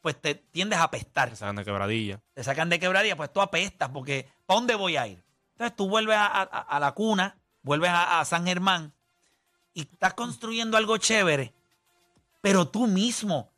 pues 0.00 0.20
te 0.20 0.34
tiendes 0.34 0.78
a 0.78 0.84
apestar. 0.84 1.30
Te 1.30 1.36
sacan 1.36 1.56
de 1.56 1.64
quebradilla. 1.64 2.20
Te 2.34 2.44
sacan 2.44 2.68
de 2.68 2.78
quebradilla, 2.78 3.16
pues 3.16 3.32
tú 3.32 3.40
apestas 3.40 3.88
porque 3.90 4.28
¿para 4.46 4.60
dónde 4.60 4.74
voy 4.74 4.96
a 4.96 5.06
ir? 5.06 5.22
Entonces 5.52 5.76
tú 5.76 5.88
vuelves 5.88 6.16
a, 6.16 6.26
a- 6.26 6.42
a 6.44 6.80
la 6.80 6.92
cuna, 6.92 7.36
vuelves 7.62 7.90
a, 7.90 8.20
a 8.20 8.24
San 8.24 8.46
Germán 8.46 8.92
y 9.72 9.82
estás 9.82 10.14
construyendo 10.14 10.76
algo 10.76 10.96
chévere, 10.98 11.52
pero 12.40 12.68
tú 12.68 12.86
mismo 12.86 13.50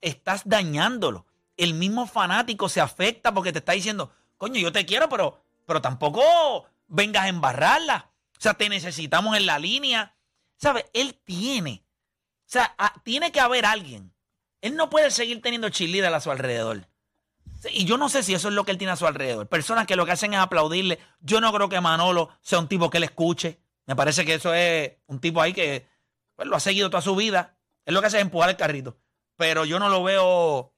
estás 0.00 0.42
dañándolo. 0.44 1.26
El 1.56 1.74
mismo 1.74 2.06
fanático 2.06 2.68
se 2.68 2.80
afecta 2.80 3.32
porque 3.34 3.52
te 3.52 3.58
está 3.58 3.72
diciendo, 3.72 4.12
coño, 4.38 4.60
yo 4.60 4.72
te 4.72 4.86
quiero, 4.86 5.08
pero, 5.08 5.42
pero 5.66 5.80
tampoco 5.82 6.64
vengas 6.88 7.24
a 7.24 7.28
embarrarla. 7.28 8.08
O 8.42 8.44
sea, 8.44 8.54
te 8.54 8.68
necesitamos 8.68 9.36
en 9.36 9.46
la 9.46 9.60
línea. 9.60 10.16
¿Sabes? 10.56 10.86
Él 10.94 11.14
tiene. 11.24 11.86
O 12.40 12.50
sea, 12.52 12.74
tiene 13.04 13.30
que 13.30 13.38
haber 13.38 13.64
alguien. 13.64 14.12
Él 14.60 14.74
no 14.74 14.90
puede 14.90 15.12
seguir 15.12 15.40
teniendo 15.40 15.68
cheerleader 15.68 16.12
a 16.12 16.20
su 16.20 16.28
alrededor. 16.28 16.88
Y 17.70 17.84
yo 17.84 17.96
no 17.98 18.08
sé 18.08 18.24
si 18.24 18.34
eso 18.34 18.48
es 18.48 18.54
lo 18.54 18.64
que 18.64 18.72
él 18.72 18.78
tiene 18.78 18.94
a 18.94 18.96
su 18.96 19.06
alrededor. 19.06 19.48
Personas 19.48 19.86
que 19.86 19.94
lo 19.94 20.04
que 20.04 20.10
hacen 20.10 20.34
es 20.34 20.40
aplaudirle. 20.40 20.98
Yo 21.20 21.40
no 21.40 21.52
creo 21.52 21.68
que 21.68 21.80
Manolo 21.80 22.30
sea 22.40 22.58
un 22.58 22.66
tipo 22.66 22.90
que 22.90 22.98
le 22.98 23.06
escuche. 23.06 23.60
Me 23.86 23.94
parece 23.94 24.24
que 24.24 24.34
eso 24.34 24.52
es 24.52 24.90
un 25.06 25.20
tipo 25.20 25.40
ahí 25.40 25.52
que 25.52 25.86
pues, 26.34 26.48
lo 26.48 26.56
ha 26.56 26.60
seguido 26.60 26.90
toda 26.90 27.00
su 27.00 27.14
vida. 27.14 27.56
Es 27.84 27.94
lo 27.94 28.00
que 28.00 28.08
hace 28.08 28.16
es 28.16 28.22
empujar 28.22 28.50
el 28.50 28.56
carrito. 28.56 28.98
Pero 29.36 29.64
yo 29.64 29.78
no 29.78 29.88
lo 29.88 30.02
veo. 30.02 30.74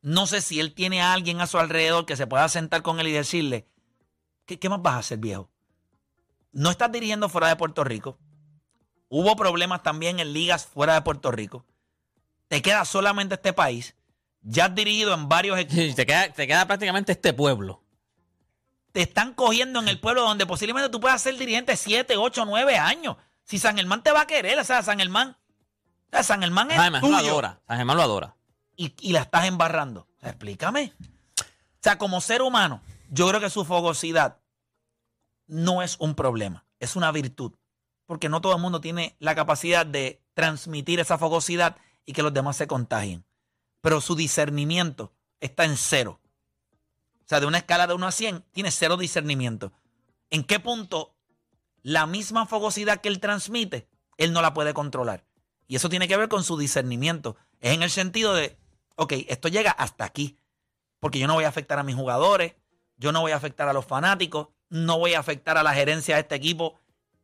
No 0.00 0.26
sé 0.26 0.40
si 0.40 0.58
él 0.58 0.72
tiene 0.72 1.02
a 1.02 1.12
alguien 1.12 1.38
a 1.42 1.46
su 1.46 1.58
alrededor 1.58 2.06
que 2.06 2.16
se 2.16 2.26
pueda 2.26 2.48
sentar 2.48 2.80
con 2.80 2.98
él 2.98 3.08
y 3.08 3.12
decirle: 3.12 3.68
¿Qué, 4.46 4.58
qué 4.58 4.70
más 4.70 4.80
vas 4.80 4.94
a 4.94 4.98
hacer, 5.00 5.18
viejo? 5.18 5.50
No 6.56 6.70
estás 6.70 6.90
dirigiendo 6.90 7.28
fuera 7.28 7.48
de 7.48 7.56
Puerto 7.56 7.84
Rico. 7.84 8.18
Hubo 9.10 9.36
problemas 9.36 9.82
también 9.82 10.20
en 10.20 10.32
ligas 10.32 10.64
fuera 10.64 10.94
de 10.94 11.02
Puerto 11.02 11.30
Rico. 11.30 11.66
Te 12.48 12.62
queda 12.62 12.86
solamente 12.86 13.34
este 13.34 13.52
país. 13.52 13.94
Ya 14.40 14.64
has 14.64 14.74
dirigido 14.74 15.12
en 15.12 15.28
varios 15.28 15.58
equipos. 15.58 15.94
Te 15.94 16.06
queda, 16.06 16.32
te 16.32 16.46
queda 16.46 16.66
prácticamente 16.66 17.12
este 17.12 17.34
pueblo. 17.34 17.82
Te 18.92 19.02
están 19.02 19.34
cogiendo 19.34 19.80
en 19.80 19.88
el 19.88 20.00
pueblo 20.00 20.22
donde 20.22 20.46
posiblemente 20.46 20.88
tú 20.88 20.98
puedas 20.98 21.20
ser 21.20 21.36
dirigente 21.36 21.76
7, 21.76 22.16
8, 22.16 22.46
9 22.46 22.78
años. 22.78 23.18
Si 23.44 23.58
San 23.58 23.76
Germán 23.76 24.02
te 24.02 24.10
va 24.10 24.22
a 24.22 24.26
querer, 24.26 24.58
o 24.58 24.64
sea, 24.64 24.82
San 24.82 24.98
Germán. 24.98 25.36
O 26.06 26.10
sea, 26.10 26.22
San 26.22 26.40
Germán 26.40 26.70
es 26.70 26.76
San 26.76 26.84
Germán 26.84 27.02
lo 27.02 27.18
tuyo. 27.18 27.30
adora. 27.32 27.60
San 27.68 27.76
Germán 27.76 27.96
lo 27.98 28.02
adora. 28.02 28.36
y, 28.76 28.94
y 29.00 29.12
la 29.12 29.20
estás 29.20 29.44
embarrando. 29.44 30.08
O 30.16 30.20
sea, 30.20 30.30
explícame. 30.30 30.94
O 31.38 31.44
sea, 31.82 31.98
como 31.98 32.22
ser 32.22 32.40
humano, 32.40 32.80
yo 33.10 33.28
creo 33.28 33.42
que 33.42 33.50
su 33.50 33.66
fogosidad 33.66 34.38
no 35.46 35.82
es 35.82 35.96
un 35.98 36.14
problema, 36.14 36.66
es 36.80 36.96
una 36.96 37.12
virtud. 37.12 37.52
Porque 38.06 38.28
no 38.28 38.40
todo 38.40 38.54
el 38.54 38.62
mundo 38.62 38.80
tiene 38.80 39.16
la 39.18 39.34
capacidad 39.34 39.84
de 39.84 40.22
transmitir 40.34 41.00
esa 41.00 41.18
fogosidad 41.18 41.76
y 42.04 42.12
que 42.12 42.22
los 42.22 42.32
demás 42.32 42.56
se 42.56 42.66
contagien. 42.66 43.24
Pero 43.80 44.00
su 44.00 44.14
discernimiento 44.14 45.12
está 45.40 45.64
en 45.64 45.76
cero. 45.76 46.20
O 47.24 47.28
sea, 47.28 47.40
de 47.40 47.46
una 47.46 47.58
escala 47.58 47.88
de 47.88 47.94
1 47.94 48.06
a 48.06 48.12
100, 48.12 48.44
tiene 48.52 48.70
cero 48.70 48.96
discernimiento. 48.96 49.72
¿En 50.30 50.44
qué 50.44 50.60
punto 50.60 51.16
la 51.82 52.06
misma 52.06 52.46
fogosidad 52.46 53.00
que 53.00 53.08
él 53.08 53.18
transmite, 53.18 53.88
él 54.16 54.32
no 54.32 54.42
la 54.42 54.54
puede 54.54 54.74
controlar? 54.74 55.24
Y 55.66 55.74
eso 55.74 55.88
tiene 55.88 56.06
que 56.06 56.16
ver 56.16 56.28
con 56.28 56.44
su 56.44 56.56
discernimiento. 56.56 57.36
Es 57.60 57.74
en 57.74 57.82
el 57.82 57.90
sentido 57.90 58.34
de, 58.34 58.56
ok, 58.94 59.14
esto 59.28 59.48
llega 59.48 59.72
hasta 59.72 60.04
aquí. 60.04 60.38
Porque 61.00 61.18
yo 61.18 61.26
no 61.26 61.34
voy 61.34 61.44
a 61.44 61.48
afectar 61.48 61.78
a 61.78 61.82
mis 61.82 61.96
jugadores, 61.96 62.54
yo 62.96 63.12
no 63.12 63.20
voy 63.20 63.32
a 63.32 63.36
afectar 63.36 63.68
a 63.68 63.72
los 63.72 63.84
fanáticos, 63.84 64.48
no 64.68 64.98
voy 64.98 65.14
a 65.14 65.20
afectar 65.20 65.56
a 65.58 65.62
la 65.62 65.72
gerencia 65.74 66.16
de 66.16 66.22
este 66.22 66.34
equipo 66.34 66.78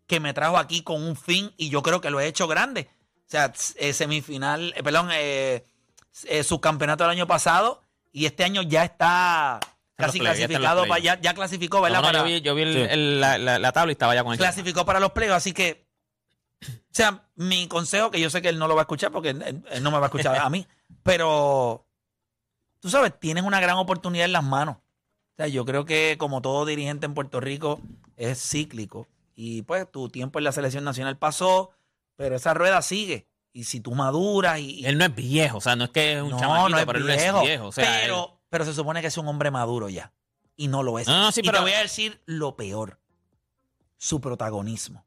que 0.06 0.20
me 0.20 0.32
trajo 0.34 0.58
aquí 0.58 0.82
con 0.82 1.02
un 1.02 1.16
fin 1.16 1.52
y 1.56 1.68
yo 1.70 1.82
creo 1.82 2.00
que 2.00 2.10
lo 2.10 2.20
he 2.20 2.26
hecho 2.26 2.46
grande. 2.48 2.88
O 3.26 3.30
sea, 3.32 3.52
eh, 3.76 3.92
semifinal, 3.92 4.74
eh, 4.76 4.82
perdón, 4.82 5.08
eh, 5.12 5.64
eh, 6.24 6.44
subcampeonato 6.44 7.04
del 7.04 7.12
año 7.12 7.26
pasado 7.26 7.82
y 8.12 8.26
este 8.26 8.44
año 8.44 8.62
ya 8.62 8.84
está 8.84 9.58
casi 9.96 10.18
ya 10.18 10.24
clasificado, 10.24 10.86
para, 10.86 11.00
ya, 11.00 11.34
clasificó, 11.34 11.80
¿verdad? 11.80 12.02
No, 12.02 12.08
no, 12.12 12.18
Para- 12.18 12.18
yo 12.28 12.34
vi, 12.34 12.40
yo 12.42 12.54
vi 12.54 12.62
el- 12.62 12.76
el- 12.76 13.20
la, 13.20 13.38
la- 13.38 13.58
la 13.58 13.72
tabla 13.72 13.92
y 13.92 13.94
estaba 13.94 14.14
ya 14.14 14.22
con 14.22 14.32
el 14.32 14.38
clasificó 14.38 14.84
para 14.84 15.00
los 15.00 15.12
playoffs, 15.12 15.36
así 15.38 15.52
que 15.52 15.86
O 16.64 16.94
sea, 16.94 17.24
mi 17.36 17.66
consejo, 17.66 18.10
que 18.10 18.20
yo 18.20 18.28
sé 18.30 18.40
que 18.42 18.48
él 18.48 18.58
no 18.58 18.68
lo 18.68 18.74
va 18.76 18.82
a 18.82 18.84
escuchar 18.84 19.10
porque 19.10 19.30
él, 19.30 19.64
él 19.70 19.82
no 19.82 19.90
me 19.90 19.98
va 19.98 20.04
a 20.04 20.08
escuchar 20.08 20.36
a 20.36 20.48
mí, 20.50 20.66
pero 21.02 21.86
tú 22.80 22.90
sabes, 22.90 23.18
tienes 23.18 23.42
una 23.44 23.60
gran 23.60 23.78
oportunidad 23.78 24.26
en 24.26 24.32
las 24.32 24.44
manos. 24.44 24.76
O 25.32 25.36
sea, 25.36 25.46
yo 25.48 25.64
creo 25.64 25.84
que 25.84 26.16
como 26.18 26.42
todo 26.42 26.64
dirigente 26.66 27.06
en 27.06 27.14
Puerto 27.14 27.40
Rico 27.40 27.80
es 28.16 28.38
cíclico. 28.42 29.06
Y 29.34 29.62
pues 29.62 29.90
tu 29.90 30.08
tiempo 30.08 30.38
en 30.38 30.44
la 30.44 30.52
selección 30.52 30.84
nacional 30.84 31.16
pasó, 31.18 31.70
pero 32.16 32.36
esa 32.36 32.52
rueda 32.54 32.82
sigue. 32.82 33.26
Y 33.54 33.64
si 33.64 33.80
tú 33.80 33.94
maduras 33.94 34.58
y... 34.60 34.84
Él 34.84 34.98
no 34.98 35.04
es 35.04 35.14
viejo, 35.14 35.58
o 35.58 35.60
sea, 35.60 35.76
no 35.76 35.84
es 35.84 35.90
que 35.90 36.14
es 36.16 36.22
un 36.22 36.30
no, 36.30 36.38
chamaquito, 36.40 36.68
no 36.70 36.78
es 36.78 36.86
pero 36.86 36.98
él 36.98 37.04
viejo, 37.04 37.32
no 37.32 37.42
es 37.42 37.48
viejo. 37.48 37.66
O 37.68 37.72
sea, 37.72 37.84
pero, 38.02 38.24
él- 38.24 38.38
pero 38.50 38.64
se 38.64 38.74
supone 38.74 39.00
que 39.00 39.06
es 39.08 39.16
un 39.18 39.26
hombre 39.28 39.50
maduro 39.50 39.88
ya. 39.88 40.12
Y 40.56 40.68
no 40.68 40.82
lo 40.82 40.98
es. 40.98 41.08
No, 41.08 41.18
no, 41.18 41.32
sí, 41.32 41.40
y 41.40 41.44
pero- 41.44 41.58
te 41.58 41.62
voy 41.64 41.72
a 41.72 41.80
decir 41.80 42.20
lo 42.26 42.56
peor. 42.56 42.98
Su 43.96 44.20
protagonismo. 44.20 45.04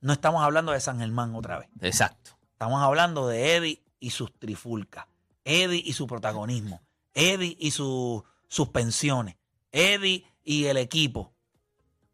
No 0.00 0.12
estamos 0.12 0.42
hablando 0.42 0.72
de 0.72 0.80
San 0.80 0.98
Germán 0.98 1.34
otra 1.34 1.58
vez. 1.60 1.68
Exacto. 1.80 2.32
Estamos 2.52 2.82
hablando 2.82 3.28
de 3.28 3.56
Eddie 3.56 3.82
y 4.00 4.10
sus 4.10 4.32
trifulcas. 4.38 5.06
Eddie 5.44 5.82
y 5.84 5.92
su 5.92 6.06
protagonismo. 6.06 6.80
Eddie 7.14 7.56
y 7.60 7.70
sus 7.72 8.22
suspensiones. 8.48 9.36
Eddie 9.72 10.24
y 10.44 10.66
el 10.66 10.76
equipo. 10.76 11.32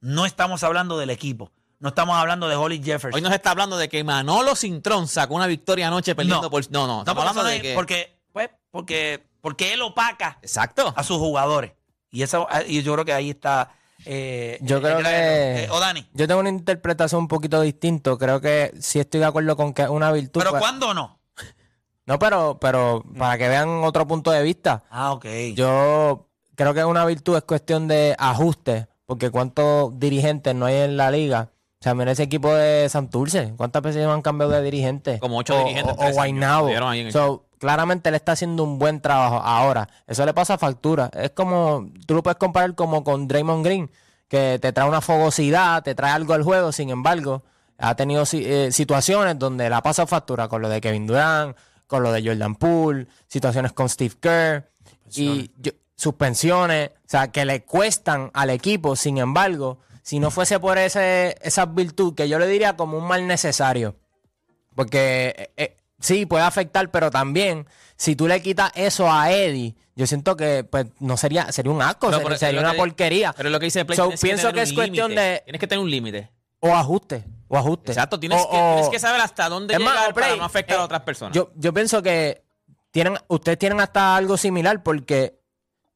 No 0.00 0.24
estamos 0.24 0.62
hablando 0.62 0.96
del 0.98 1.10
equipo. 1.10 1.50
No 1.80 1.90
estamos 1.90 2.16
hablando 2.16 2.48
de 2.48 2.56
Holly 2.56 2.78
Jefferson. 2.82 3.14
Hoy 3.14 3.20
nos 3.20 3.32
está 3.32 3.50
hablando 3.50 3.76
de 3.76 3.88
que 3.88 4.02
Manolo 4.02 4.56
Cintrón 4.56 5.06
sacó 5.06 5.34
una 5.34 5.46
victoria 5.46 5.88
anoche 5.88 6.14
perdiendo 6.14 6.42
No. 6.42 6.50
por. 6.50 6.68
No, 6.70 6.86
no. 6.86 6.94
No, 6.94 6.98
Estamos 7.00 7.24
porque, 7.24 7.28
hablando 7.28 7.42
no 7.42 7.48
de 7.56 7.62
que. 7.62 7.74
porque, 7.74 8.18
pues, 8.32 8.50
porque, 8.70 9.24
porque 9.40 9.74
él 9.74 9.82
opaca 9.82 10.38
Exacto. 10.42 10.92
a 10.96 11.02
sus 11.04 11.18
jugadores. 11.18 11.72
Y 12.10 12.22
eso, 12.22 12.48
y 12.66 12.82
yo 12.82 12.94
creo 12.94 13.04
que 13.04 13.12
ahí 13.12 13.30
está. 13.30 13.72
eh, 14.04 14.58
Yo 14.62 14.80
creo 14.80 14.98
que- 14.98 15.64
eh, 15.64 15.68
o 15.70 15.78
Dani. 15.78 16.06
Yo 16.14 16.26
tengo 16.26 16.40
una 16.40 16.48
interpretación 16.48 17.22
un 17.22 17.28
poquito 17.28 17.60
distinta. 17.60 18.16
Creo 18.16 18.40
que 18.40 18.72
sí 18.80 18.98
estoy 18.98 19.20
de 19.20 19.26
acuerdo 19.26 19.56
con 19.56 19.72
que 19.74 19.82
es 19.82 19.88
una 19.88 20.10
virtud. 20.12 20.40
Pero 20.40 20.50
pues- 20.50 20.60
¿cuándo 20.62 20.94
no? 20.94 21.18
No, 22.06 22.18
pero, 22.18 22.58
pero 22.58 23.04
para 23.18 23.36
que 23.36 23.48
vean 23.48 23.68
otro 23.84 24.06
punto 24.06 24.30
de 24.30 24.42
vista. 24.42 24.82
Ah, 24.90 25.12
ok. 25.12 25.26
Yo 25.54 26.27
creo 26.58 26.74
que 26.74 26.84
una 26.84 27.04
virtud 27.06 27.36
es 27.36 27.44
cuestión 27.44 27.86
de 27.88 28.14
ajuste, 28.18 28.88
porque 29.06 29.30
cuántos 29.30 29.98
dirigentes 29.98 30.54
no 30.54 30.66
hay 30.66 30.74
en 30.76 30.96
la 30.96 31.10
liga. 31.10 31.50
O 31.80 31.82
sea, 31.84 31.94
mira 31.94 32.10
ese 32.10 32.24
equipo 32.24 32.52
de 32.52 32.88
Santurce, 32.88 33.54
¿cuántas 33.56 33.80
veces 33.82 34.04
han 34.04 34.20
cambiado 34.20 34.52
de 34.52 34.62
dirigente? 34.62 35.20
Como 35.20 35.38
ocho 35.38 35.54
O- 35.54 35.58
dirigentes 35.60 35.94
en 35.96 36.04
O, 36.04 36.10
o. 36.10 36.12
Guaynabo. 36.12 36.68
El- 36.92 37.12
So, 37.12 37.44
claramente 37.58 38.08
él 38.08 38.16
está 38.16 38.32
haciendo 38.32 38.64
un 38.64 38.78
buen 38.80 39.00
trabajo. 39.00 39.36
Ahora, 39.36 39.88
eso 40.08 40.26
le 40.26 40.34
pasa 40.34 40.58
factura. 40.58 41.08
Es 41.14 41.30
como, 41.30 41.88
tú 42.06 42.14
lo 42.14 42.22
puedes 42.24 42.36
comparar 42.38 42.74
como 42.74 43.04
con 43.04 43.28
Draymond 43.28 43.64
Green, 43.64 43.90
que 44.26 44.58
te 44.60 44.72
trae 44.72 44.88
una 44.88 45.00
fogosidad, 45.00 45.82
te 45.84 45.94
trae 45.94 46.10
algo 46.10 46.34
al 46.34 46.42
juego, 46.42 46.72
sin 46.72 46.90
embargo, 46.90 47.44
ha 47.78 47.94
tenido 47.94 48.24
eh, 48.32 48.70
situaciones 48.72 49.38
donde 49.38 49.70
la 49.70 49.80
pasa 49.80 50.04
factura 50.08 50.48
con 50.48 50.60
lo 50.60 50.68
de 50.68 50.80
Kevin 50.80 51.06
Durant, 51.06 51.56
con 51.86 52.02
lo 52.02 52.10
de 52.10 52.22
Jordan 52.26 52.56
Poole, 52.56 53.06
situaciones 53.28 53.72
con 53.72 53.88
Steve 53.88 54.16
Kerr 54.20 54.68
y 55.14 55.50
yo- 55.58 55.72
suspensiones, 55.98 56.90
o 56.90 57.08
sea, 57.08 57.28
que 57.32 57.44
le 57.44 57.64
cuestan 57.64 58.30
al 58.32 58.50
equipo, 58.50 58.94
sin 58.94 59.18
embargo, 59.18 59.80
si 60.02 60.20
no 60.20 60.30
fuese 60.30 60.60
por 60.60 60.78
ese, 60.78 61.36
esa 61.42 61.66
virtud, 61.66 62.14
que 62.14 62.28
yo 62.28 62.38
le 62.38 62.46
diría 62.46 62.76
como 62.76 62.96
un 62.96 63.04
mal 63.06 63.26
necesario, 63.26 63.96
porque 64.76 65.34
eh, 65.36 65.50
eh, 65.56 65.76
sí, 65.98 66.24
puede 66.24 66.44
afectar, 66.44 66.90
pero 66.90 67.10
también, 67.10 67.66
si 67.96 68.14
tú 68.14 68.28
le 68.28 68.40
quitas 68.40 68.70
eso 68.76 69.10
a 69.12 69.30
Eddie, 69.32 69.74
yo 69.96 70.06
siento 70.06 70.36
que 70.36 70.62
pues 70.62 70.86
no 71.00 71.16
sería, 71.16 71.50
sería 71.50 71.72
un 71.72 71.82
asco, 71.82 72.10
No, 72.12 72.36
sería, 72.36 72.60
una 72.60 72.70
que- 72.72 72.76
porquería. 72.78 73.32
Pero 73.36 73.50
lo 73.50 73.58
que 73.58 73.64
dice 73.66 73.84
Play, 73.84 73.96
So, 73.96 74.10
pienso 74.22 74.52
que 74.52 74.62
es 74.62 74.72
cuestión 74.72 75.14
de 75.16 75.42
Tienes 75.44 75.58
que 75.60 75.66
tener 75.66 75.82
un 75.82 75.90
límite. 75.90 76.30
o 76.60 76.72
ajuste, 76.74 77.24
o 77.48 77.58
ajuste. 77.58 77.90
Exacto, 77.90 78.20
tienes, 78.20 78.40
O- 78.40 78.48
que, 78.50 78.56
o- 78.56 78.72
tienes 78.74 78.88
que 78.90 78.98
saber 79.00 79.20
hasta 79.20 79.48
dónde 79.48 79.74
Es 79.74 79.80
más, 79.80 79.94
llegar 79.94 80.14
para 80.14 80.36
no 80.36 80.44
afectar 80.44 80.76
eh, 80.76 80.80
a 80.80 80.84
otras 80.84 81.00
personas. 81.02 81.34
Yo, 81.34 81.50
yo 81.56 81.74
pienso 81.74 82.00
que 82.02 82.44
tienen, 82.92 83.16
ustedes 83.26 83.58
tienen 83.58 83.80
hasta 83.80 84.14
algo 84.14 84.36
similar 84.36 84.82
porque 84.84 85.37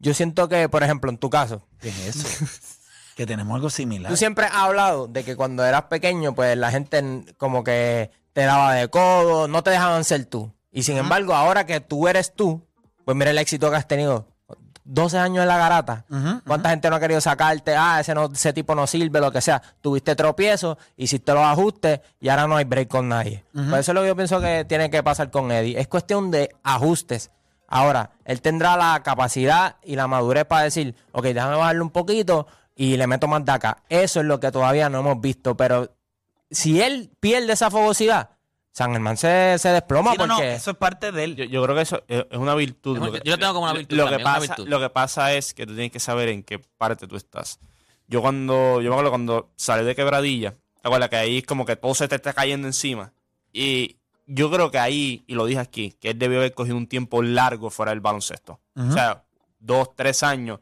yo 0.02 0.12
siento 0.14 0.48
que, 0.48 0.68
por 0.68 0.82
ejemplo, 0.82 1.10
en 1.10 1.16
tu 1.16 1.30
caso, 1.30 1.62
¿Qué 1.80 1.88
es 1.88 2.16
eso? 2.16 2.46
que 3.16 3.24
tenemos 3.24 3.54
algo 3.54 3.70
similar. 3.70 4.10
tú 4.10 4.16
siempre 4.16 4.46
has 4.46 4.54
hablado 4.54 5.06
de 5.06 5.24
que 5.24 5.36
cuando 5.36 5.64
eras 5.64 5.84
pequeño, 5.84 6.34
pues 6.34 6.56
la 6.56 6.70
gente 6.70 7.24
como 7.38 7.62
que 7.62 8.10
te 8.32 8.42
daba 8.42 8.74
de 8.74 8.88
codo, 8.88 9.48
no 9.48 9.62
te 9.62 9.70
dejaban 9.70 10.04
ser 10.04 10.24
tú. 10.26 10.52
Y 10.72 10.82
sin 10.82 10.96
embargo, 10.96 11.34
ahora 11.34 11.66
que 11.66 11.80
tú 11.80 12.08
eres 12.08 12.34
tú, 12.34 12.66
pues 13.04 13.16
mira 13.16 13.30
el 13.30 13.38
éxito 13.38 13.70
que 13.70 13.76
has 13.76 13.86
tenido. 13.86 14.26
12 14.84 15.18
años 15.18 15.42
en 15.42 15.48
la 15.48 15.58
garata. 15.58 16.04
¿Cuánta 16.44 16.70
gente 16.70 16.90
no 16.90 16.96
ha 16.96 17.00
querido 17.00 17.20
sacarte? 17.20 17.76
Ah, 17.76 18.00
ese, 18.00 18.14
no, 18.14 18.30
ese 18.32 18.52
tipo 18.52 18.74
no 18.74 18.86
sirve, 18.88 19.20
lo 19.20 19.30
que 19.30 19.40
sea. 19.40 19.62
Tuviste 19.80 20.16
tropiezo, 20.16 20.76
hiciste 20.96 21.32
los 21.32 21.44
ajustes 21.44 22.00
y 22.20 22.28
ahora 22.28 22.48
no 22.48 22.56
hay 22.56 22.64
break 22.64 22.88
con 22.88 23.08
nadie. 23.08 23.44
Por 23.52 23.78
eso 23.78 23.92
es 23.92 23.94
lo 23.94 24.00
que 24.02 24.08
yo 24.08 24.16
pienso 24.16 24.40
que 24.40 24.64
tiene 24.64 24.90
que 24.90 25.02
pasar 25.02 25.30
con 25.30 25.52
Eddie. 25.52 25.78
Es 25.78 25.86
cuestión 25.86 26.32
de 26.32 26.50
ajustes. 26.64 27.30
Ahora, 27.74 28.10
él 28.26 28.42
tendrá 28.42 28.76
la 28.76 29.02
capacidad 29.02 29.76
y 29.82 29.96
la 29.96 30.06
madurez 30.06 30.44
para 30.44 30.64
decir, 30.64 30.94
ok, 31.12 31.24
déjame 31.24 31.56
bajarle 31.56 31.80
un 31.80 31.90
poquito 31.90 32.46
y 32.76 32.96
le 32.98 33.06
meto 33.06 33.28
más 33.28 33.44
de 33.44 33.52
acá. 33.52 33.82
Eso 33.88 34.20
es 34.20 34.26
lo 34.26 34.38
que 34.40 34.52
todavía 34.52 34.90
no 34.90 35.00
hemos 35.00 35.20
visto. 35.20 35.56
Pero 35.56 35.90
si 36.50 36.82
él 36.82 37.10
pierde 37.18 37.52
esa 37.54 37.70
fogosidad, 37.70 38.30
San 38.72 38.92
Germán 38.92 39.16
se, 39.16 39.56
se 39.58 39.68
desploma 39.70 40.12
Sí, 40.12 40.18
no, 40.18 40.26
no, 40.26 40.34
porque... 40.36 40.54
eso 40.54 40.70
es 40.72 40.76
parte 40.76 41.12
de 41.12 41.24
él. 41.24 41.36
Yo, 41.36 41.44
yo 41.44 41.62
creo 41.62 41.74
que 41.76 41.82
eso 41.82 42.02
es 42.08 42.26
es 42.30 42.38
una 42.38 42.54
virtud. 42.54 42.96
Es 42.96 43.00
un- 43.00 43.06
Lo 43.06 43.12
que- 43.12 43.20
yo 43.24 43.32
lo 43.32 43.38
tengo 43.38 43.52
como 43.54 43.64
una 43.64 43.72
virtud 43.74 43.96
Lo 43.96 44.04
que, 44.04 44.10
también, 44.10 44.24
pasa, 44.26 44.40
virtud. 44.40 44.68
lo 44.68 44.80
que 44.80 44.90
pasa 44.90 45.32
es 45.34 45.54
que 45.54 45.66
tú 45.66 45.72
tienes 45.74 45.92
que 45.92 46.00
saber 46.00 46.28
en 46.28 46.42
qué 46.42 46.58
parte 46.58 47.06
tú 47.06 47.16
estás. 47.16 47.58
Yo 48.06 48.20
cuando, 48.20 48.80
yo 48.82 48.90
me 48.90 48.94
acuerdo 48.96 49.10
cuando 49.10 49.50
salí 49.56 49.84
de 49.84 49.94
quebradilla, 49.94 50.50
¿te 50.52 50.88
acuerdas 50.88 51.08
que 51.08 51.16
ahí 51.16 51.38
es 51.38 51.46
como 51.46 51.64
que 51.64 51.76
todo 51.76 51.94
se 51.94 52.06
te 52.08 52.16
está 52.16 52.34
cayendo 52.34 52.66
encima? 52.66 53.12
Y 53.52 53.96
yo 54.26 54.50
creo 54.50 54.70
que 54.70 54.78
ahí, 54.78 55.24
y 55.26 55.34
lo 55.34 55.46
dije 55.46 55.60
aquí, 55.60 55.92
que 56.00 56.10
él 56.10 56.18
debió 56.18 56.38
haber 56.38 56.54
cogido 56.54 56.76
un 56.76 56.86
tiempo 56.86 57.22
largo 57.22 57.70
fuera 57.70 57.90
del 57.90 58.00
baloncesto. 58.00 58.60
O 58.90 58.92
sea, 58.92 59.24
dos, 59.58 59.94
tres 59.96 60.22
años. 60.22 60.60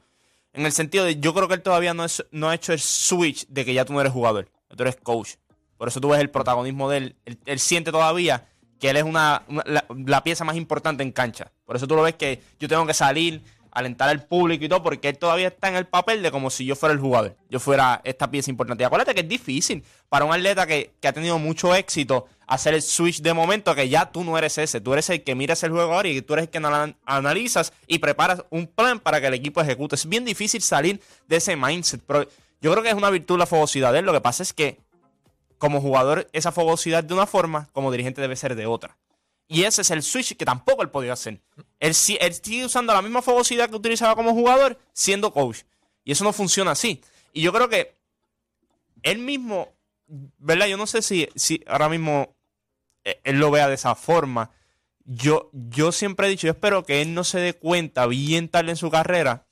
En 0.52 0.66
el 0.66 0.72
sentido 0.72 1.04
de, 1.04 1.20
yo 1.20 1.32
creo 1.34 1.46
que 1.48 1.54
él 1.54 1.62
todavía 1.62 1.94
no, 1.94 2.04
es, 2.04 2.24
no 2.32 2.48
ha 2.48 2.54
hecho 2.54 2.72
el 2.72 2.80
switch 2.80 3.46
de 3.48 3.64
que 3.64 3.72
ya 3.74 3.84
tú 3.84 3.92
no 3.92 4.00
eres 4.00 4.12
jugador, 4.12 4.50
tú 4.76 4.82
eres 4.82 4.96
coach. 4.96 5.34
Por 5.76 5.88
eso 5.88 6.00
tú 6.00 6.08
ves 6.10 6.20
el 6.20 6.30
protagonismo 6.30 6.90
de 6.90 6.96
él. 6.98 7.16
Él, 7.24 7.38
él 7.46 7.58
siente 7.60 7.92
todavía 7.92 8.46
que 8.78 8.90
él 8.90 8.96
es 8.96 9.04
una, 9.04 9.42
una- 9.48 9.62
la, 9.66 9.84
la 10.06 10.22
pieza 10.24 10.42
más 10.44 10.56
importante 10.56 11.02
en 11.02 11.12
cancha. 11.12 11.52
Por 11.64 11.76
eso 11.76 11.86
tú 11.86 11.94
lo 11.94 12.02
ves 12.02 12.14
que 12.16 12.42
yo 12.58 12.66
tengo 12.68 12.84
que 12.86 12.94
salir, 12.94 13.42
alentar 13.72 14.08
al 14.08 14.24
público 14.24 14.64
y 14.64 14.68
todo, 14.68 14.82
porque 14.82 15.08
él 15.08 15.18
todavía 15.18 15.48
está 15.48 15.68
en 15.68 15.76
el 15.76 15.86
papel 15.86 16.22
de 16.22 16.30
como 16.30 16.50
si 16.50 16.64
yo 16.64 16.76
fuera 16.76 16.92
el 16.92 16.98
jugador. 17.00 17.36
Yo 17.48 17.60
fuera 17.60 18.00
esta 18.04 18.30
pieza 18.30 18.50
importante. 18.50 18.82
Y 18.82 18.86
acuérdate 18.86 19.14
que 19.14 19.20
es 19.20 19.28
difícil 19.28 19.84
para 20.08 20.24
un 20.24 20.32
atleta 20.32 20.66
que, 20.66 20.92
que 21.00 21.08
ha 21.08 21.12
tenido 21.12 21.38
mucho 21.38 21.74
éxito 21.74 22.26
hacer 22.46 22.74
el 22.74 22.82
switch 22.82 23.20
de 23.22 23.32
momento 23.32 23.74
que 23.74 23.88
ya 23.88 24.10
tú 24.10 24.24
no 24.24 24.36
eres 24.36 24.58
ese. 24.58 24.80
Tú 24.80 24.92
eres 24.92 25.08
el 25.10 25.22
que 25.22 25.34
miras 25.34 25.62
el 25.62 25.70
juego 25.70 25.92
ahora 25.94 26.08
y 26.08 26.20
tú 26.22 26.32
eres 26.32 26.44
el 26.44 26.50
que 26.50 26.58
anal- 26.58 26.96
analizas 27.04 27.72
y 27.86 27.98
preparas 28.00 28.44
un 28.50 28.66
plan 28.66 28.98
para 28.98 29.20
que 29.20 29.28
el 29.28 29.34
equipo 29.34 29.60
ejecute. 29.60 29.94
Es 29.94 30.06
bien 30.08 30.24
difícil 30.24 30.60
salir 30.62 31.00
de 31.28 31.36
ese 31.36 31.54
mindset. 31.56 32.02
Pero 32.06 32.26
yo 32.60 32.72
creo 32.72 32.82
que 32.82 32.88
es 32.90 32.94
una 32.96 33.10
virtud 33.10 33.38
la 33.38 33.46
fogosidad 33.46 33.92
de 33.92 34.00
él. 34.00 34.04
Lo 34.04 34.12
que 34.12 34.20
pasa 34.20 34.42
es 34.42 34.52
que 34.52 34.78
como 35.58 35.80
jugador 35.80 36.26
esa 36.32 36.52
fogosidad 36.52 37.04
de 37.04 37.14
una 37.14 37.26
forma, 37.26 37.68
como 37.72 37.92
dirigente 37.92 38.20
debe 38.20 38.34
ser 38.34 38.54
de 38.56 38.66
otra. 38.66 38.96
Y 39.52 39.64
ese 39.64 39.82
es 39.82 39.90
el 39.90 40.04
switch 40.04 40.36
que 40.36 40.44
tampoco 40.44 40.82
él 40.82 40.90
podía 40.90 41.12
hacer. 41.12 41.42
Él, 41.80 41.92
él 42.20 42.34
sigue 42.34 42.64
usando 42.64 42.94
la 42.94 43.02
misma 43.02 43.20
fogosidad 43.20 43.68
que 43.68 43.74
utilizaba 43.74 44.14
como 44.14 44.32
jugador 44.32 44.78
siendo 44.92 45.32
coach. 45.32 45.62
Y 46.04 46.12
eso 46.12 46.22
no 46.22 46.32
funciona 46.32 46.70
así. 46.70 47.02
Y 47.32 47.42
yo 47.42 47.52
creo 47.52 47.68
que 47.68 47.98
él 49.02 49.18
mismo, 49.18 49.74
¿verdad? 50.38 50.68
Yo 50.68 50.76
no 50.76 50.86
sé 50.86 51.02
si, 51.02 51.28
si 51.34 51.64
ahora 51.66 51.88
mismo 51.88 52.36
eh, 53.02 53.20
él 53.24 53.40
lo 53.40 53.50
vea 53.50 53.66
de 53.66 53.74
esa 53.74 53.96
forma. 53.96 54.52
Yo, 55.04 55.50
yo 55.52 55.90
siempre 55.90 56.28
he 56.28 56.30
dicho, 56.30 56.46
yo 56.46 56.52
espero 56.52 56.84
que 56.84 57.02
él 57.02 57.12
no 57.12 57.24
se 57.24 57.40
dé 57.40 57.54
cuenta 57.54 58.06
bien 58.06 58.48
tarde 58.50 58.70
en 58.70 58.76
su 58.76 58.88
carrera 58.88 59.48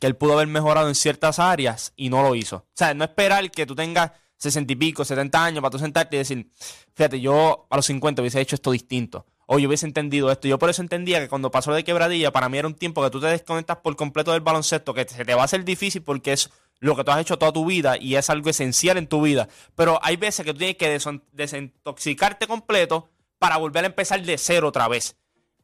que 0.00 0.08
él 0.08 0.16
pudo 0.16 0.32
haber 0.32 0.48
mejorado 0.48 0.88
en 0.88 0.96
ciertas 0.96 1.38
áreas 1.38 1.92
y 1.94 2.10
no 2.10 2.24
lo 2.24 2.34
hizo. 2.34 2.56
O 2.56 2.66
sea, 2.74 2.92
no 2.92 3.04
esperar 3.04 3.52
que 3.52 3.66
tú 3.66 3.76
tengas 3.76 4.10
60 4.38 4.72
y 4.72 4.76
pico, 4.76 5.04
70 5.04 5.44
años 5.44 5.60
para 5.60 5.70
tú 5.70 5.78
sentarte 5.78 6.16
y 6.16 6.18
decir, 6.18 6.50
fíjate, 6.94 7.20
yo 7.20 7.66
a 7.70 7.76
los 7.76 7.86
50 7.86 8.22
hubiese 8.22 8.40
hecho 8.40 8.56
esto 8.56 8.70
distinto. 8.70 9.26
O 9.46 9.58
yo 9.58 9.68
hubiese 9.68 9.86
entendido 9.86 10.30
esto. 10.32 10.48
Yo 10.48 10.58
por 10.58 10.70
eso 10.70 10.82
entendía 10.82 11.20
que 11.20 11.28
cuando 11.28 11.50
pasó 11.50 11.72
de 11.72 11.84
quebradilla, 11.84 12.32
para 12.32 12.48
mí 12.48 12.58
era 12.58 12.66
un 12.66 12.74
tiempo 12.74 13.02
que 13.02 13.10
tú 13.10 13.20
te 13.20 13.28
desconectas 13.28 13.78
por 13.78 13.94
completo 13.94 14.32
del 14.32 14.40
baloncesto, 14.40 14.92
que 14.92 15.06
se 15.08 15.24
te 15.24 15.34
va 15.34 15.42
a 15.42 15.44
hacer 15.44 15.64
difícil 15.64 16.02
porque 16.02 16.32
es 16.32 16.50
lo 16.80 16.96
que 16.96 17.04
tú 17.04 17.12
has 17.12 17.20
hecho 17.20 17.38
toda 17.38 17.52
tu 17.52 17.64
vida 17.64 17.96
y 17.98 18.16
es 18.16 18.28
algo 18.28 18.50
esencial 18.50 18.98
en 18.98 19.06
tu 19.06 19.22
vida. 19.22 19.48
Pero 19.76 20.00
hay 20.02 20.16
veces 20.16 20.44
que 20.44 20.52
tú 20.52 20.58
tienes 20.58 20.76
que 20.76 20.98
desintoxicarte 21.32 22.46
completo 22.46 23.08
para 23.38 23.56
volver 23.56 23.84
a 23.84 23.88
empezar 23.88 24.22
de 24.22 24.36
cero 24.36 24.68
otra 24.68 24.88
vez. 24.88 25.16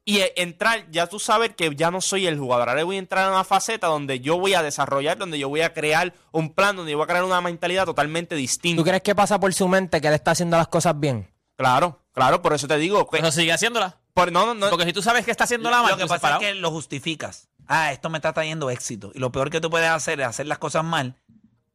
Y 0.05 0.19
eh, 0.19 0.33
entrar, 0.37 0.91
ya 0.91 1.07
tú 1.07 1.21
sabes 1.21 1.55
que 1.55 1.75
ya 1.77 1.91
no 1.93 2.01
soy 2.01 2.27
el 2.27 2.37
jugador. 2.38 2.69
Ahora 2.69 2.83
voy 2.83 2.97
a 2.97 2.99
entrar 2.99 3.27
en 3.27 3.33
una 3.35 3.45
faceta 3.45 3.87
donde 3.87 4.19
yo 4.21 4.37
voy 4.38 4.55
a 4.55 4.62
desarrollar, 4.62 5.17
donde 5.17 5.38
yo 5.38 5.49
voy 5.49 5.61
a 5.61 5.73
crear 5.73 6.12
un 6.33 6.53
plan, 6.55 6.75
donde 6.75 6.91
yo 6.93 6.99
voy 6.99 7.05
a 7.05 7.07
crear 7.07 7.23
una 7.25 7.41
mentalidad 7.41 7.85
totalmente 7.85 8.35
distinta. 8.35 8.81
¿Tú 8.81 8.85
crees 8.85 9.03
que 9.03 9.15
pasa 9.15 9.38
por 9.38 9.55
su 9.55 9.69
mente 9.69 10.01
que 10.01 10.09
él 10.09 10.15
está 10.15 10.33
haciendo 10.33 10.57
las 10.57 10.67
cosas 10.69 10.99
bien? 10.99 11.31
Claro, 11.57 12.03
claro, 12.12 12.43
por 12.43 12.53
eso 12.53 12.67
te 12.67 12.77
digo. 12.79 13.09
que- 13.09 13.19
Pero 13.19 13.31
sigue 13.31 13.53
haciéndola. 13.53 13.99
por- 14.12 14.33
no, 14.33 14.45
no, 14.47 14.55
no. 14.55 14.71
Porque 14.71 14.87
si 14.87 14.93
tú 14.93 15.03
sabes 15.03 15.25
que 15.25 15.31
está 15.31 15.45
haciendo 15.45 15.71
la 15.71 15.83
mal, 15.83 15.93
Lo 15.93 15.97
que 15.99 16.03
pasa 16.05 16.17
separado. 16.17 16.41
es 16.43 16.49
que 16.49 16.55
lo 16.55 16.71
justificas. 16.73 17.49
Ah, 17.69 17.93
esto 17.93 18.11
me 18.11 18.19
está 18.19 18.33
trayendo 18.33 18.71
éxito. 18.71 19.12
Y 19.15 19.21
lo 19.21 19.31
peor 19.31 19.51
que 19.51 19.61
tú 19.61 19.71
puedes 19.71 19.88
hacer 19.88 20.21
es 20.21 20.27
hacer 20.27 20.47
las 20.49 20.59
cosas 20.59 20.83
mal 20.85 21.15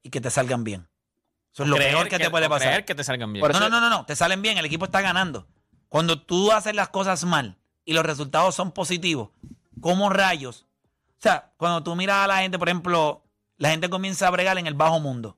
y 0.04 0.10
que 0.10 0.20
te 0.20 0.30
salgan 0.30 0.66
bien. 0.66 0.90
Eso 1.54 1.63
es 1.63 1.70
lo 1.70 1.78
Creer 1.78 1.92
peor 1.94 2.10
que, 2.10 2.20
te 2.20 2.30
puede 2.30 2.50
pasar. 2.50 2.68
creer 2.68 2.86
que 2.86 2.94
te 2.94 3.04
salgan 3.06 3.32
bien. 3.32 3.42
No, 3.48 3.60
no, 3.60 3.70
no, 3.70 3.80
no, 3.80 3.90
no, 3.90 4.06
te 4.06 4.16
salen 4.18 4.42
bien, 4.42 4.58
el 4.58 4.66
equipo 4.66 4.84
está 4.86 5.00
ganando. 5.02 5.48
Cuando 5.88 6.22
tú 6.22 6.52
haces 6.52 6.76
las 6.76 6.90
cosas 6.90 7.24
mal 7.24 7.58
y 7.88 7.93
los 7.93 8.06
resultados 8.06 8.54
son 8.54 8.73
positivos, 8.73 9.30
¿cómo 9.80 10.10
rayos? 10.10 10.67
O 11.12 11.21
sea, 11.21 11.54
cuando 11.56 11.82
tú 11.84 11.95
miras 11.95 12.17
a 12.17 12.28
la 12.28 12.39
gente, 12.39 12.60
por 12.60 12.67
ejemplo, 12.67 13.23
la 13.56 13.69
gente 13.69 13.89
comienza 13.89 14.28
a 14.28 14.30
bregar 14.30 14.58
en 14.58 14.67
el 14.67 14.73
bajo 14.73 15.00
mundo 15.00 15.38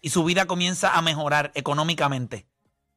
y 0.00 0.08
su 0.08 0.24
vida 0.24 0.46
comienza 0.46 0.96
a 0.96 1.02
mejorar 1.02 1.52
económicamente, 1.54 2.46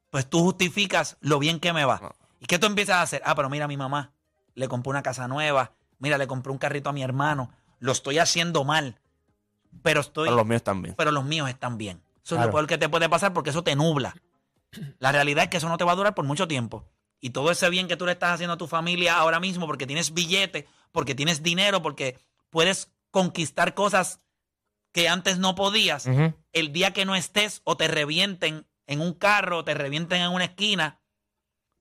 pues 0.09 0.27
tú 0.29 0.39
justificas 0.39 1.17
lo 1.19 1.37
bien 1.37 1.59
que 1.59 1.73
me 1.73 1.83
va. 1.83 2.15
¿Y 2.39 2.45
qué 2.45 2.57
tú 2.57 2.65
empiezas 2.65 2.95
a 2.95 3.01
hacer? 3.01 3.21
Ah, 3.25 3.35
pero 3.35 3.49
mira 3.49 3.65
a 3.65 3.67
mi 3.67 3.75
mamá, 3.75 4.13
le 4.53 4.69
compré 4.69 4.89
una 4.89 5.03
casa 5.03 5.27
nueva, 5.27 5.73
mira, 5.99 6.17
le 6.17 6.25
compré 6.25 6.53
un 6.53 6.57
carrito 6.57 6.89
a 6.89 6.93
mi 6.93 7.03
hermano, 7.03 7.51
lo 7.79 7.91
estoy 7.91 8.19
haciendo 8.19 8.63
mal, 8.63 9.01
pero 9.83 9.99
estoy 9.99 10.29
Pero 10.29 10.37
los 10.37 10.45
míos 10.47 10.63
también. 10.63 10.95
pero 10.97 11.11
los 11.11 11.25
míos 11.25 11.49
están 11.49 11.77
bien. 11.77 12.01
Eso 12.23 12.35
es 12.37 12.45
lo 12.45 12.51
peor 12.51 12.67
que 12.67 12.77
te 12.77 12.87
puede 12.87 13.09
pasar 13.09 13.33
porque 13.33 13.49
eso 13.49 13.63
te 13.65 13.75
nubla. 13.75 14.15
La 14.99 15.11
realidad 15.11 15.43
es 15.43 15.49
que 15.49 15.57
eso 15.57 15.67
no 15.67 15.77
te 15.77 15.83
va 15.83 15.91
a 15.91 15.95
durar 15.95 16.15
por 16.15 16.23
mucho 16.23 16.47
tiempo. 16.47 16.85
Y 17.25 17.31
todo 17.31 17.49
ese 17.49 17.71
bien 17.71 17.87
que 17.87 17.97
tú 17.97 18.05
le 18.05 18.11
estás 18.11 18.35
haciendo 18.35 18.53
a 18.53 18.57
tu 18.57 18.67
familia 18.67 19.17
ahora 19.17 19.39
mismo 19.39 19.65
porque 19.65 19.87
tienes 19.87 20.13
billete, 20.13 20.67
porque 20.91 21.15
tienes 21.15 21.41
dinero, 21.41 21.81
porque 21.81 22.19
puedes 22.51 22.91
conquistar 23.09 23.73
cosas 23.73 24.21
que 24.91 25.09
antes 25.09 25.39
no 25.39 25.55
podías, 25.55 26.07
el 26.53 26.71
día 26.71 26.93
que 26.93 27.03
no 27.03 27.15
estés 27.15 27.61
o 27.63 27.77
te 27.77 27.87
revienten 27.87 28.67
en 28.85 29.01
un 29.01 29.15
carro, 29.15 29.57
o 29.57 29.63
te 29.65 29.73
revienten 29.73 30.21
en 30.21 30.29
una 30.29 30.43
esquina, 30.45 31.01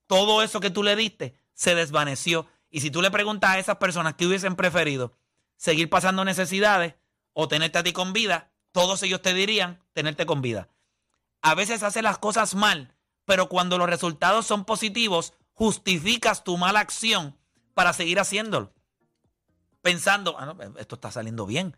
todo 0.07 0.41
eso 0.41 0.59
que 0.61 0.71
tú 0.71 0.81
le 0.81 0.95
diste 0.95 1.35
se 1.53 1.75
desvaneció. 1.75 2.47
Y 2.71 2.81
si 2.81 2.89
tú 2.89 3.03
le 3.03 3.11
preguntas 3.11 3.51
a 3.51 3.59
esas 3.59 3.77
personas 3.77 4.15
que 4.15 4.25
hubiesen 4.25 4.55
preferido 4.55 5.15
seguir 5.57 5.91
pasando 5.91 6.25
necesidades 6.25 6.95
o 7.33 7.47
tenerte 7.47 7.77
a 7.77 7.83
ti 7.83 7.93
con 7.93 8.13
vida, 8.13 8.51
todos 8.71 9.03
ellos 9.03 9.21
te 9.21 9.35
dirían 9.35 9.79
tenerte 9.93 10.25
con 10.25 10.41
vida. 10.41 10.69
A 11.43 11.53
veces 11.53 11.83
haces 11.83 12.01
las 12.01 12.17
cosas 12.17 12.55
mal, 12.55 12.94
pero 13.25 13.49
cuando 13.49 13.77
los 13.77 13.89
resultados 13.89 14.45
son 14.45 14.65
positivos, 14.65 15.33
justificas 15.53 16.43
tu 16.43 16.57
mala 16.57 16.79
acción 16.79 17.37
para 17.73 17.93
seguir 17.93 18.19
haciéndolo. 18.19 18.71
Pensando, 19.81 20.35
"Ah, 20.39 20.45
no, 20.45 20.77
esto 20.77 20.95
está 20.95 21.11
saliendo 21.11 21.45
bien. 21.45 21.77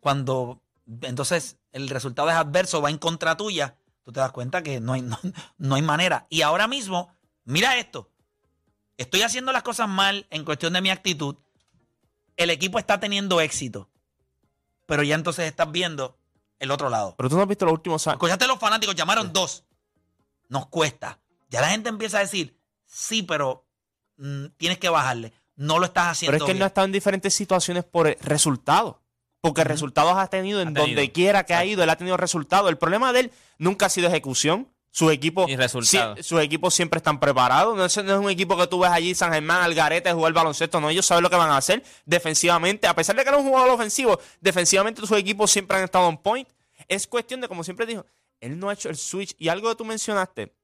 Cuando 0.00 0.62
entonces 1.02 1.58
el 1.72 1.88
resultado 1.88 2.30
es 2.30 2.36
adverso, 2.36 2.80
va 2.80 2.90
en 2.90 2.98
contra 2.98 3.36
tuya, 3.36 3.76
tú 4.04 4.12
te 4.12 4.20
das 4.20 4.32
cuenta 4.32 4.62
que 4.62 4.80
no 4.80 4.94
hay, 4.94 5.02
no, 5.02 5.18
no 5.58 5.74
hay 5.74 5.82
manera. 5.82 6.26
Y 6.30 6.42
ahora 6.42 6.66
mismo, 6.66 7.14
mira 7.44 7.76
esto. 7.76 8.10
Estoy 8.96 9.22
haciendo 9.22 9.52
las 9.52 9.62
cosas 9.62 9.88
mal 9.88 10.26
en 10.30 10.44
cuestión 10.44 10.72
de 10.72 10.80
mi 10.80 10.90
actitud. 10.90 11.36
El 12.36 12.50
equipo 12.50 12.78
está 12.78 12.98
teniendo 12.98 13.40
éxito. 13.40 13.88
Pero 14.86 15.02
ya 15.02 15.14
entonces 15.14 15.46
estás 15.46 15.70
viendo 15.70 16.18
el 16.58 16.70
otro 16.70 16.88
lado. 16.88 17.14
Pero 17.16 17.28
tú 17.28 17.36
no 17.36 17.42
has 17.42 17.48
visto 17.48 17.64
los 17.64 17.74
últimos 17.74 18.06
años. 18.06 18.16
Escuchaste 18.16 18.46
los 18.46 18.58
fanáticos, 18.58 18.94
llamaron 18.96 19.32
dos. 19.32 19.64
Nos 20.48 20.66
cuesta. 20.66 21.18
Ya 21.50 21.60
la 21.60 21.68
gente 21.68 21.88
empieza 21.88 22.18
a 22.18 22.20
decir, 22.20 22.58
sí, 22.84 23.22
pero 23.22 23.64
mm, 24.16 24.46
tienes 24.56 24.78
que 24.78 24.88
bajarle. 24.88 25.32
No 25.56 25.78
lo 25.78 25.86
estás 25.86 26.08
haciendo 26.12 26.32
Pero 26.32 26.44
es 26.44 26.46
que 26.46 26.52
él 26.52 26.58
no 26.58 26.64
ha 26.64 26.68
estado 26.68 26.84
en 26.84 26.92
diferentes 26.92 27.34
situaciones 27.34 27.84
por 27.84 28.06
el 28.06 28.16
resultado. 28.20 29.02
Porque 29.40 29.62
resultados 29.64 30.14
ha 30.16 30.26
tenido 30.26 30.60
en 30.60 30.68
Ha 30.68 30.72
tenido. 30.74 30.86
donde 30.96 31.12
quiera 31.12 31.44
que 31.44 31.54
ha 31.54 31.64
ido, 31.64 31.82
él 31.84 31.90
ha 31.90 31.96
tenido 31.96 32.16
resultados. 32.16 32.68
El 32.70 32.76
problema 32.78 33.12
de 33.12 33.20
él 33.20 33.32
nunca 33.58 33.86
ha 33.86 33.88
sido 33.88 34.08
ejecución. 34.08 34.68
Su 34.90 35.10
equipo, 35.10 35.46
Y 35.48 35.54
resultado. 35.54 36.16
sie- 36.16 36.22
sus 36.22 36.40
equipos 36.40 36.74
siempre 36.74 36.96
están 36.96 37.20
preparados. 37.20 37.76
No 37.76 37.84
es, 37.84 37.96
no 38.04 38.12
es 38.14 38.18
un 38.18 38.30
equipo 38.30 38.56
que 38.56 38.66
tú 38.66 38.80
ves 38.80 38.90
allí, 38.90 39.14
San 39.14 39.32
Germán, 39.32 39.62
Algarete, 39.62 40.12
jugar 40.12 40.32
baloncesto. 40.32 40.80
No, 40.80 40.88
ellos 40.90 41.04
saben 41.06 41.22
lo 41.22 41.30
que 41.30 41.36
van 41.36 41.50
a 41.50 41.56
hacer 41.58 41.84
defensivamente. 42.06 42.86
A 42.86 42.94
pesar 42.94 43.14
de 43.14 43.22
que 43.24 43.30
no 43.30 43.36
es 43.38 43.42
un 43.44 43.50
jugador 43.50 43.70
ofensivo, 43.70 44.18
defensivamente 44.40 45.00
sus 45.02 45.12
equipos 45.12 45.50
siempre 45.50 45.76
han 45.76 45.84
estado 45.84 46.06
on 46.08 46.16
point. 46.18 46.48
Es 46.88 47.06
cuestión 47.06 47.40
de, 47.40 47.48
como 47.48 47.62
siempre 47.64 47.86
dijo, 47.86 48.06
él 48.40 48.58
no 48.58 48.68
ha 48.70 48.72
hecho 48.74 48.88
el 48.88 48.96
switch. 48.96 49.34
Y 49.38 49.48
algo 49.48 49.68
que 49.68 49.76
tú 49.76 49.84
mencionaste, 49.84 50.54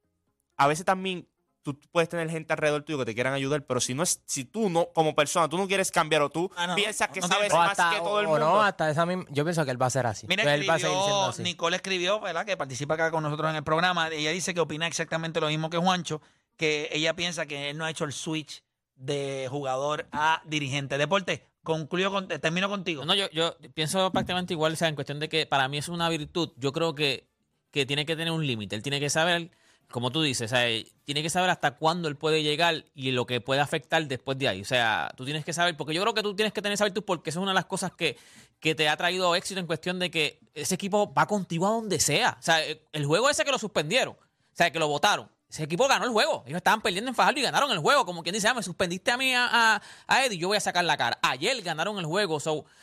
a 0.56 0.66
veces 0.68 0.84
también 0.84 1.28
tú 1.62 1.78
puedes 1.92 2.10
tener 2.10 2.28
gente 2.28 2.52
alrededor 2.52 2.82
tuyo 2.82 2.98
que 2.98 3.06
te 3.06 3.14
quieran 3.14 3.32
ayudar, 3.32 3.64
pero 3.64 3.80
si 3.80 3.94
no 3.94 4.02
es, 4.02 4.20
si 4.26 4.44
tú 4.44 4.68
no, 4.68 4.88
como 4.92 5.14
persona, 5.14 5.48
tú 5.48 5.56
no 5.56 5.66
quieres 5.66 5.90
cambiar 5.90 6.20
o 6.20 6.28
tú 6.28 6.50
Ah, 6.56 6.66
no, 6.66 6.74
piensas 6.74 7.08
que 7.08 7.20
no 7.20 7.26
sabes 7.26 7.48
tienes- 7.48 7.54
O 7.54 7.56
más 7.56 7.70
hasta, 7.70 7.90
que 7.90 7.96
todo 8.02 8.20
el 8.20 8.26
o 8.26 8.28
mundo. 8.30 8.44
no, 8.46 8.62
hasta 8.62 8.90
esa 8.90 9.06
misma. 9.06 9.24
Yo 9.30 9.44
pienso 9.44 9.64
que 9.64 9.70
él 9.70 9.80
va 9.80 9.86
a 9.86 9.90
ser 9.90 10.06
así. 10.06 10.26
Mira, 10.28 10.42
él 10.54 10.68
va 10.68 10.74
a 10.74 10.78
seguir 10.78 10.90
siendo 10.94 11.00
escribió, 11.00 11.24
así. 11.30 11.42
Nicole 11.42 11.76
escribió, 11.76 12.20
¿verdad? 12.20 12.44
Que 12.44 12.56
participa 12.58 12.94
acá 12.94 13.10
con 13.10 13.22
nosotros 13.22 13.48
en 13.50 13.56
el 13.56 13.64
programa. 13.64 14.08
Ella 14.08 14.30
dice 14.30 14.52
que 14.52 14.60
opina 14.60 14.86
exactamente 14.86 15.40
lo 15.40 15.48
mismo 15.48 15.70
que 15.70 15.78
Juancho, 15.78 16.20
que 16.56 16.90
ella 16.92 17.16
piensa 17.16 17.46
que 17.46 17.70
él 17.70 17.78
no 17.78 17.86
ha 17.86 17.90
hecho 17.90 18.04
el 18.04 18.12
switch 18.12 18.62
de 18.96 19.48
jugador 19.50 20.06
a 20.12 20.42
dirigente. 20.44 20.98
Deporte, 20.98 21.46
concluyo 21.62 22.10
con, 22.12 22.28
termino 22.28 22.68
contigo. 22.68 23.06
No, 23.06 23.14
yo, 23.14 23.30
yo 23.30 23.56
pienso 23.72 24.12
prácticamente 24.12 24.52
igual, 24.52 24.74
o 24.74 24.76
sea, 24.76 24.88
en 24.88 24.94
cuestión 24.96 25.18
de 25.18 25.30
que 25.30 25.46
para 25.46 25.66
mí 25.68 25.78
es 25.78 25.88
una 25.88 26.10
virtud. 26.10 26.52
Yo 26.56 26.72
creo 26.72 26.94
que, 26.94 27.26
que 27.74 27.84
tiene 27.84 28.06
que 28.06 28.14
tener 28.14 28.30
un 28.30 28.46
límite. 28.46 28.76
Él 28.76 28.84
tiene 28.84 29.00
que 29.00 29.10
saber, 29.10 29.50
como 29.90 30.12
tú 30.12 30.22
dices, 30.22 30.54
tiene 31.02 31.24
que 31.24 31.28
saber 31.28 31.50
hasta 31.50 31.72
cuándo 31.72 32.06
él 32.06 32.14
puede 32.14 32.44
llegar 32.44 32.84
y 32.94 33.10
lo 33.10 33.26
que 33.26 33.40
puede 33.40 33.60
afectar 33.60 34.06
después 34.06 34.38
de 34.38 34.46
ahí. 34.46 34.60
O 34.60 34.64
sea, 34.64 35.12
tú 35.16 35.24
tienes 35.24 35.44
que 35.44 35.52
saber, 35.52 35.76
porque 35.76 35.92
yo 35.92 36.00
creo 36.02 36.14
que 36.14 36.22
tú 36.22 36.36
tienes 36.36 36.52
que 36.52 36.62
tener 36.62 36.74
esa 36.74 36.84
virtud 36.84 37.02
porque 37.04 37.30
eso 37.30 37.40
es 37.40 37.42
una 37.42 37.50
de 37.50 37.56
las 37.56 37.64
cosas 37.64 37.90
que, 37.90 38.16
que 38.60 38.76
te 38.76 38.88
ha 38.88 38.96
traído 38.96 39.34
éxito 39.34 39.58
en 39.58 39.66
cuestión 39.66 39.98
de 39.98 40.08
que 40.08 40.38
ese 40.54 40.76
equipo 40.76 41.12
va 41.12 41.26
contigo 41.26 41.66
a 41.66 41.70
donde 41.70 41.98
sea. 41.98 42.36
O 42.38 42.42
sea, 42.42 42.60
el 42.62 43.06
juego 43.06 43.28
ese 43.28 43.44
que 43.44 43.50
lo 43.50 43.58
suspendieron, 43.58 44.14
o 44.14 44.56
sea, 44.56 44.70
que 44.70 44.78
lo 44.78 44.86
votaron. 44.86 45.28
Ese 45.50 45.64
equipo 45.64 45.88
ganó 45.88 46.04
el 46.04 46.12
juego. 46.12 46.44
Ellos 46.46 46.58
estaban 46.58 46.80
perdiendo 46.80 47.08
en 47.08 47.16
Fajardo 47.16 47.40
y 47.40 47.42
ganaron 47.42 47.72
el 47.72 47.78
juego. 47.78 48.06
Como 48.06 48.22
quien 48.22 48.34
dice, 48.34 48.46
ah, 48.46 48.54
me 48.54 48.62
suspendiste 48.62 49.10
a 49.10 49.16
mí 49.16 49.32
a, 49.34 49.82
Eddie, 50.24 50.38
yo 50.38 50.46
voy 50.46 50.56
a 50.56 50.60
sacar 50.60 50.84
la 50.84 50.96
cara. 50.96 51.18
Ayer 51.22 51.60
ganaron 51.62 51.98
el 51.98 52.06
juego. 52.06 52.38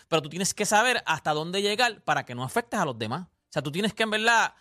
Pero 0.09 0.21
tú 0.21 0.27
tienes 0.27 0.53
que 0.53 0.65
saber 0.65 1.01
hasta 1.05 1.33
dónde 1.33 1.61
llegar 1.61 2.01
para 2.01 2.25
que 2.25 2.35
no 2.35 2.43
afectes 2.43 2.77
a 2.77 2.83
los 2.83 2.99
demás. 2.99 3.21
O 3.23 3.53
sea, 3.53 3.61
tú 3.61 3.71
tienes 3.71 3.93
que 3.93 4.03
en 4.03 4.09
verdad 4.11 4.53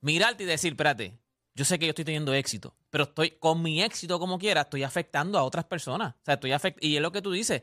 mirarte 0.00 0.42
y 0.44 0.46
decir, 0.46 0.72
espérate, 0.72 1.18
yo 1.54 1.64
sé 1.64 1.78
que 1.78 1.86
yo 1.86 1.90
estoy 1.90 2.04
teniendo 2.04 2.32
éxito, 2.34 2.74
pero 2.90 3.04
estoy 3.04 3.32
con 3.32 3.62
mi 3.62 3.82
éxito 3.82 4.18
como 4.18 4.38
quiera, 4.38 4.62
estoy 4.62 4.82
afectando 4.84 5.38
a 5.38 5.42
otras 5.42 5.64
personas. 5.64 6.14
O 6.14 6.24
sea, 6.24 6.34
estoy 6.34 6.52
afect 6.52 6.82
y 6.82 6.96
es 6.96 7.02
lo 7.02 7.12
que 7.12 7.22
tú 7.22 7.32
dices. 7.32 7.62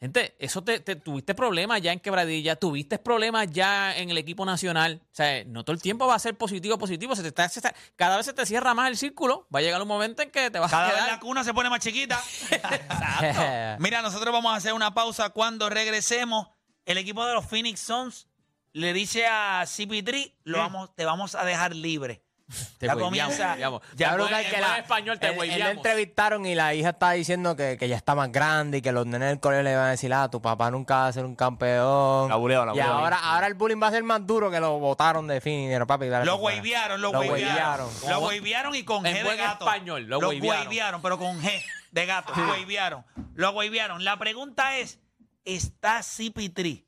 Gente, 0.00 0.34
eso 0.40 0.64
te, 0.64 0.80
te- 0.80 0.96
tuviste 0.96 1.32
problemas 1.32 1.80
ya 1.80 1.92
en 1.92 2.00
Quebradilla, 2.00 2.56
tuviste 2.56 2.98
problemas 2.98 3.48
ya 3.52 3.96
en 3.96 4.10
el 4.10 4.18
equipo 4.18 4.44
nacional. 4.44 5.00
O 5.04 5.14
sea, 5.14 5.44
no 5.44 5.64
todo 5.64 5.74
el 5.74 5.80
tiempo 5.80 6.08
va 6.08 6.16
a 6.16 6.18
ser 6.18 6.36
positivo, 6.36 6.76
positivo. 6.76 7.14
Se 7.14 7.22
te 7.22 7.28
está, 7.28 7.48
se 7.48 7.60
está- 7.60 7.72
cada 7.94 8.16
vez 8.16 8.26
se 8.26 8.32
te 8.32 8.44
cierra 8.44 8.74
más 8.74 8.88
el 8.90 8.96
círculo. 8.96 9.46
Va 9.54 9.60
a 9.60 9.62
llegar 9.62 9.80
un 9.80 9.86
momento 9.86 10.20
en 10.22 10.30
que 10.32 10.50
te 10.50 10.58
vas 10.58 10.72
Cada 10.72 10.86
a 10.86 10.88
vez 10.88 10.94
quedar. 10.96 11.08
la 11.12 11.20
cuna 11.20 11.44
se 11.44 11.54
pone 11.54 11.70
más 11.70 11.78
chiquita. 11.78 12.20
Mira, 13.78 14.02
nosotros 14.02 14.32
vamos 14.32 14.52
a 14.52 14.56
hacer 14.56 14.72
una 14.72 14.92
pausa. 14.92 15.30
Cuando 15.30 15.68
regresemos, 15.70 16.48
el 16.84 16.98
equipo 16.98 17.24
de 17.24 17.34
los 17.34 17.46
Phoenix 17.46 17.78
Suns 17.80 18.26
le 18.72 18.92
dice 18.92 19.26
a 19.26 19.62
CP3, 19.64 20.32
lo 20.44 20.58
vamos, 20.58 20.94
te 20.94 21.04
vamos 21.04 21.34
a 21.34 21.44
dejar 21.44 21.74
libre. 21.74 22.22
Te 22.78 22.86
ya 22.86 22.96
comienza. 22.96 23.56
Ya 23.56 24.12
creo 24.14 24.26
que 24.26 24.32
la- 24.60 24.68
buen 24.68 24.80
español 24.80 25.18
te 25.18 25.26
él- 25.28 25.32
él 25.32 25.36
lo 25.38 25.40
hueveamos. 25.42 25.76
entrevistaron 25.76 26.44
y 26.44 26.54
la 26.54 26.74
hija 26.74 26.90
estaba 26.90 27.12
diciendo 27.12 27.56
que, 27.56 27.78
que 27.78 27.88
ya 27.88 27.96
está 27.96 28.14
más 28.14 28.30
grande 28.30 28.78
y 28.78 28.82
que 28.82 28.92
los 28.92 29.06
nenes 29.06 29.30
del 29.30 29.40
colegio 29.40 29.62
le 29.62 29.72
iban 29.72 29.86
a 29.86 29.90
decir, 29.92 30.12
ah, 30.12 30.28
tu 30.30 30.42
papá 30.42 30.70
nunca 30.70 30.96
va 30.96 31.06
a 31.06 31.12
ser 31.14 31.24
un 31.24 31.34
campeón. 31.34 32.28
La 32.28 32.36
buleo, 32.36 32.66
la 32.66 32.74
y 32.76 32.80
ahora, 32.80 33.16
ahora 33.16 33.46
el 33.46 33.54
bullying 33.54 33.80
va 33.82 33.86
a 33.86 33.90
ser 33.92 34.02
más 34.02 34.26
duro 34.26 34.50
que 34.50 34.60
lo 34.60 34.78
votaron 34.78 35.26
de 35.28 35.40
fin. 35.40 35.60
Y 35.60 35.66
dijeron, 35.68 35.86
papi, 35.86 36.08
dale 36.08 36.26
Lo 36.26 36.32
para 36.42 36.56
afuera". 36.56 36.58
wavearon, 36.62 37.00
lo 37.00 37.10
Lo. 37.12 37.90
Lo 38.08 38.18
wavearon 38.20 38.74
y 38.74 38.82
con 38.84 39.06
En 39.06 39.14
G 39.14 39.18
de 39.18 39.24
buen 39.24 39.38
gato. 39.38 39.64
español, 39.64 40.02
lo 40.06 40.18
wavearon, 40.18 41.00
pero 41.00 41.18
con 41.18 41.40
G 41.40 41.62
de 41.92 42.06
gato. 42.06 42.34
Lo 42.36 42.48
wavearon. 42.48 43.04
Lo 43.34 43.50
wavearon. 43.52 44.04
La 44.04 44.18
pregunta 44.18 44.76
es, 44.76 44.98
¿está 45.46 46.00
CP3 46.00 46.84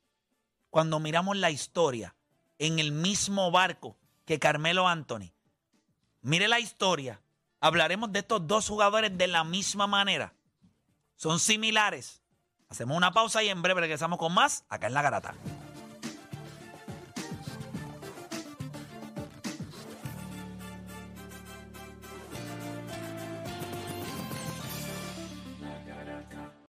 cuando 0.75 0.99
miramos 0.99 1.37
la 1.37 1.51
historia 1.51 2.17
en 2.59 2.79
el 2.79 2.91
mismo 2.91 3.49
barco 3.49 3.95
que 4.25 4.39
Carmelo 4.39 4.89
Anthony? 4.89 5.31
Mire 6.21 6.49
la 6.49 6.59
historia. 6.59 7.21
Hablaremos 7.61 8.11
de 8.11 8.19
estos 8.19 8.45
dos 8.45 8.67
jugadores 8.67 9.17
de 9.17 9.27
la 9.27 9.45
misma 9.45 9.87
manera. 9.87 10.33
Son 11.15 11.39
similares. 11.39 12.21
Hacemos 12.67 12.97
una 12.97 13.13
pausa 13.13 13.41
y 13.41 13.47
en 13.47 13.61
breve 13.61 13.79
regresamos 13.79 14.19
con 14.19 14.33
más 14.33 14.65
acá 14.67 14.87
en 14.87 14.95
La 14.95 15.01
Garata. 15.01 15.35